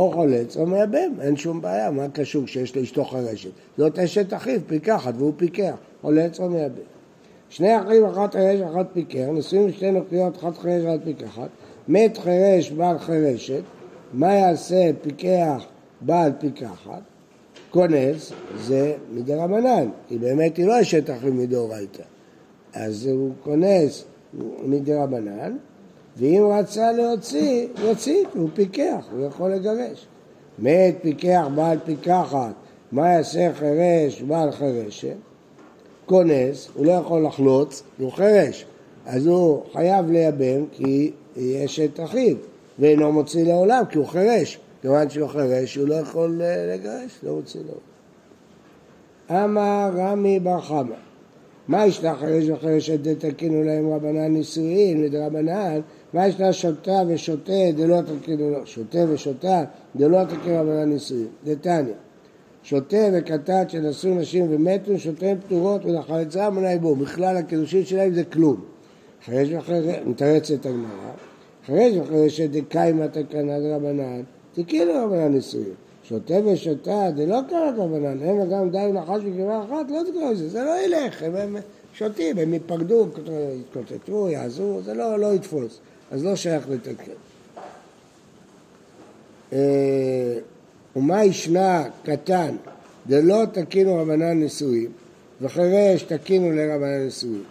או 0.00 0.12
חולץ 0.12 0.56
או 0.56 0.66
מייבם, 0.66 1.20
אין 1.20 1.36
שום 1.36 1.60
בעיה, 1.60 1.90
מה 1.90 2.08
קשור 2.08 2.44
כשיש 2.44 2.76
לאשתו 2.76 3.04
חרשת? 3.04 3.50
זאת 3.78 3.98
אשת 3.98 4.34
אחיו, 4.34 4.60
פיקחת, 4.66 5.14
והוא 5.16 5.32
פיקח, 5.36 5.74
חולץ 6.00 6.40
או 6.40 6.50
מייבם. 6.50 6.74
שני 7.48 7.78
אחים, 7.80 8.04
אחת 8.04 8.34
חרש 8.34 8.60
ואחת 8.60 8.86
פיקח, 8.92 9.26
נשואים 9.32 9.72
שתי 9.72 9.90
נוקריות, 9.90 10.36
אחת 10.36 10.58
חרש 10.58 10.82
ואחת 10.84 11.04
פיקחת, 11.04 11.48
מת 11.88 12.18
חרש 12.18 12.70
בעל 12.70 12.98
חרשת, 12.98 13.62
מה 14.12 14.34
יעשה 14.34 14.90
פיקח 15.02 15.64
בעל 16.00 16.32
פיקחת? 16.38 17.02
כונס 17.70 18.32
זה 18.56 18.94
מדי 19.12 19.34
רבנן, 19.34 19.88
כי 20.08 20.18
באמת 20.18 20.56
היא 20.56 20.66
לא 20.66 20.80
אשת 20.80 21.10
אחיו 21.10 21.32
מדאורייתא. 21.32 22.02
אז 22.74 23.06
הוא 23.06 23.30
כונס 23.42 24.04
מדי 24.64 24.94
רבנן, 24.94 25.56
ואם 26.16 26.48
רצה 26.58 26.92
להוציא, 26.92 27.66
יוציא, 27.82 28.24
הוא 28.34 28.48
פיקח, 28.54 29.04
הוא 29.12 29.26
יכול 29.26 29.50
לגרש. 29.50 30.06
מת 30.58 30.96
פיקח 31.02 31.46
בעל 31.54 31.78
פיקחת, 31.84 32.52
מה 32.92 33.08
יעשה 33.08 33.52
חירש 33.54 34.22
בעל 34.22 34.50
חירשת? 34.50 35.16
כונס, 36.06 36.68
הוא 36.74 36.86
לא 36.86 36.92
יכול 36.92 37.26
לחלוץ, 37.26 37.82
הוא 37.98 38.12
חירש. 38.12 38.66
אז 39.06 39.26
הוא 39.26 39.62
חייב 39.72 40.10
לייבם 40.10 40.66
כי 40.72 41.12
יש 41.36 41.80
את 41.80 42.00
אחיו, 42.00 42.36
ואינו 42.78 43.12
מוציא 43.12 43.44
לעולם 43.44 43.82
כי 43.90 43.98
הוא 43.98 44.06
חירש. 44.06 44.58
כיוון 44.82 45.10
שהוא 45.10 45.28
חירש, 45.28 45.74
הוא 45.74 45.88
לא 45.88 45.94
יכול 45.94 46.42
אה, 46.42 46.74
לגרש, 46.74 47.18
לא 47.22 47.34
מוציא 47.34 47.60
לעולם. 47.60 47.80
אמר 49.44 49.90
רמי 49.94 50.40
בר 50.40 50.60
חמא, 50.60 50.94
מה 51.68 51.86
ישלח 51.86 52.18
חירש 52.18 52.48
וחירשת 52.48 53.00
דתקינו 53.00 53.62
להם 53.62 53.92
רבנן 53.92 54.32
נישואין 54.32 55.02
לדרבנן 55.02 55.80
מה 56.14 56.26
יש 56.26 56.40
לה 56.40 56.52
שותה 56.52 57.02
ושותה 57.08 57.52
דלא 57.76 58.00
תקינו 58.00 58.50
לו, 58.50 58.66
שותה 58.66 58.98
ושותה 59.08 59.64
דלא 59.96 60.24
תקינו 60.24 60.60
רבנן 60.60 60.88
נישואין, 60.88 61.26
דתניא. 61.44 61.94
שותה 62.62 62.96
וקטט 63.12 63.70
שנשאו 63.70 64.14
נשים 64.14 64.46
ומתו, 64.50 64.98
שותיהם 64.98 65.38
פטורות 65.46 65.84
ולחלצה 65.84 66.50
מנה 66.50 66.72
יבוא. 66.72 66.96
בכלל 66.96 67.36
הקידושים 67.36 67.84
שלהם 67.84 68.14
זה 68.14 68.24
כלום. 68.24 68.60
חרש 69.26 69.48
וחרש, 69.52 69.96
מתרצת 70.06 70.66
הגמרא, 70.66 71.12
חרש 71.66 71.96
וחרש 71.96 72.40
דקיימא 72.40 73.06
תקנה 73.06 73.60
דרבנן, 73.60 74.22
תקינו 74.54 74.92
רבנן 75.04 75.32
נישואין. 75.32 75.74
שותה 76.02 76.34
ושותה, 76.44 77.08
זה 77.16 77.26
לא 77.26 77.40
רבנן, 77.76 78.22
אין 78.22 78.50
גם 78.50 78.70
די 78.70 78.90
נחש 78.92 79.22
בקריאה 79.22 79.64
אחת, 79.64 79.90
לא 79.90 80.00
תקרא 80.10 80.30
לזה, 80.30 80.48
זה 80.48 80.62
לא 80.62 80.84
ילך, 80.84 81.22
הם 81.22 81.56
שותים, 81.94 82.38
הם 82.38 82.54
ייפקדו, 82.54 83.06
יתקוטטו, 83.60 84.28
יעזרו, 84.28 84.82
זה 84.82 84.94
לא, 84.94 85.18
לא 85.18 85.34
יתפוס. 85.34 85.80
אז 86.10 86.24
לא 86.24 86.36
שייך 86.36 86.68
לתקן. 86.68 87.12
אה, 89.52 90.38
ומה 90.96 91.24
ישנה 91.24 91.84
קטן 92.02 92.56
דלא 93.06 93.44
תקינו 93.52 93.96
רבנן 93.96 94.42
נשואים 94.42 94.90
וחירש 95.40 96.02
תקינו 96.02 96.52
לרבנן 96.52 97.06
נשואים. 97.06 97.44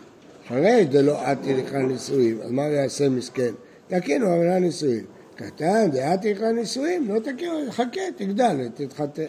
חירש 0.48 0.86
דלא 0.86 1.32
אתי 1.32 1.54
לכלל 1.54 1.82
נשואים, 1.82 2.42
אז 2.42 2.52
מה 2.52 2.64
יעשה 2.64 3.10
מסכן? 3.10 3.52
תקינו 3.88 4.26
רבנן 4.26 4.64
נשואים. 4.64 5.06
קטן 5.36 5.92
דעתי 5.92 6.34
לכלל 6.34 6.52
נשואים, 6.52 7.08
לא 7.10 7.20
תקינו, 7.20 7.72
חכה, 7.72 8.02
תגדל, 8.18 8.68
תתחתן. 8.76 9.24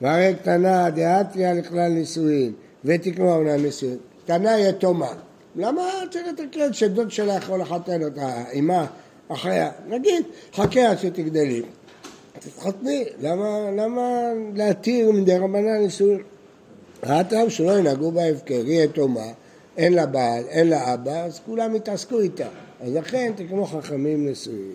והרי 0.00 0.34
קטנה 0.34 0.90
דעתיה 0.90 1.54
לכלל 1.54 1.88
נישואין 1.88 2.52
ותקנו 2.84 3.28
רבנן 3.28 3.66
נשואים. 3.66 3.98
קטנה 4.24 4.58
יתומה. 4.58 5.12
למה 5.56 5.82
צריך 6.10 6.26
לתקן 6.28 6.72
שדוד 6.72 7.10
שלה 7.10 7.34
יכול 7.34 7.60
לחתן 7.60 8.02
אותה, 8.02 8.44
אימה, 8.50 8.86
אחיה? 9.28 9.70
נגיד, 9.88 10.24
חכה 10.54 10.90
עד 10.90 10.98
שתגדלי. 10.98 11.62
תתחתני, 12.38 13.04
למה, 13.20 13.70
למה 13.76 14.32
להתיר 14.54 15.12
מדי 15.12 15.36
רבנן 15.36 15.78
נישואים? 15.80 16.22
הטעם 17.02 17.50
שלא 17.50 17.78
ינהגו 17.78 18.10
בה 18.10 18.24
הפקר, 18.24 18.62
היא 18.66 18.84
יתומה, 18.84 19.26
אין 19.76 19.92
לה 19.92 20.06
בעל, 20.06 20.44
אין 20.48 20.68
לה 20.68 20.94
אבא, 20.94 21.24
אז 21.24 21.40
כולם 21.46 21.76
יתעסקו 21.76 22.20
איתה. 22.20 22.48
אז 22.80 22.94
לכן 22.94 23.32
תקנו 23.36 23.66
חכמים 23.66 24.28
נשואים. 24.28 24.72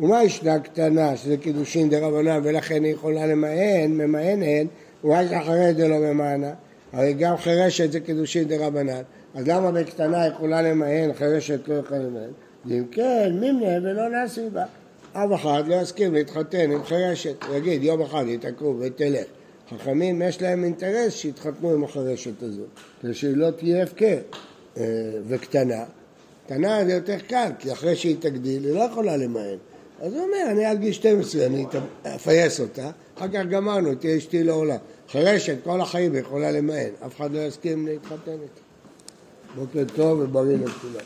ומה 0.00 0.24
ישנה 0.24 0.58
קטנה, 0.58 1.16
שזה 1.16 1.36
קידושין 1.36 1.90
דה 1.90 2.06
רבנן, 2.06 2.40
ולכן 2.42 2.84
היא 2.84 2.92
יכולה 2.92 3.26
למען, 3.26 3.90
ממענת, 3.90 4.66
ומה 5.04 5.22
יש 5.22 5.32
אחרי 5.32 5.74
זה 5.74 5.88
לא 5.88 5.98
ממענה? 5.98 6.52
הרי 6.92 7.12
גם 7.12 7.36
חירשת 7.36 7.92
זה 7.92 8.00
קידושין 8.00 8.48
דה 8.48 8.66
רבנן, 8.66 9.02
אז 9.34 9.48
למה 9.48 9.72
בקטנה 9.72 10.26
יכולה 10.26 10.62
למהן, 10.62 11.12
חירשת 11.12 11.68
לא 11.68 11.74
יכולה 11.74 12.00
למהן? 12.00 12.30
ואם 12.66 12.84
כן, 12.90 13.32
מימנה 13.40 13.78
ולא 13.82 14.08
נעשי 14.08 14.48
בה. 14.52 14.64
אף 15.12 15.30
אחד 15.34 15.62
לא 15.66 15.74
יסכים 15.74 16.14
להתחתן 16.14 16.70
עם 16.70 16.84
חירשת, 16.84 17.44
יגיד 17.54 17.82
יום 17.82 18.02
אחד 18.02 18.24
תקום 18.40 18.80
ותלך. 18.80 19.24
חכמים 19.70 20.22
יש 20.22 20.42
להם 20.42 20.64
אינטרס 20.64 21.14
שיתחתנו 21.14 21.70
עם 21.70 21.84
החרשת 21.84 22.42
הזו, 22.42 22.62
כדי 23.02 23.14
שהיא 23.14 23.36
לא 23.36 23.50
תהיה 23.50 23.82
הפקר. 23.82 24.18
אה, 24.78 24.84
וקטנה, 25.26 25.84
קטנה 26.46 26.84
זה 26.84 26.92
יותר 26.92 27.18
קל, 27.28 27.50
כי 27.58 27.72
אחרי 27.72 27.96
שהיא 27.96 28.16
תגדיל 28.20 28.64
היא 28.64 28.74
לא 28.74 28.80
יכולה 28.80 29.16
למהן. 29.16 29.58
אז 30.00 30.12
הוא 30.14 30.22
אומר, 30.22 30.50
אני 30.50 30.64
עד 30.64 30.80
גיל 30.80 30.92
12, 30.92 31.46
אני 31.46 31.66
אפייס 32.02 32.60
אותה, 32.60 32.90
אחר 33.16 33.28
כך 33.28 33.42
גמרנו, 33.50 33.94
תהיה 33.94 34.16
אשתי 34.16 34.44
לעולם. 34.44 34.76
חירשת 35.12 35.56
כל 35.64 35.80
החיים 35.80 36.14
יכולה 36.14 36.50
למהן, 36.50 36.90
אף 37.06 37.16
אחד 37.16 37.32
לא 37.32 37.38
יסכים 37.38 37.86
להתחתן 37.86 38.32
איתה. 38.32 38.60
בוקר 39.54 39.84
טוב 39.96 40.20
ובריא 40.20 40.56
לכולם. 40.56 41.04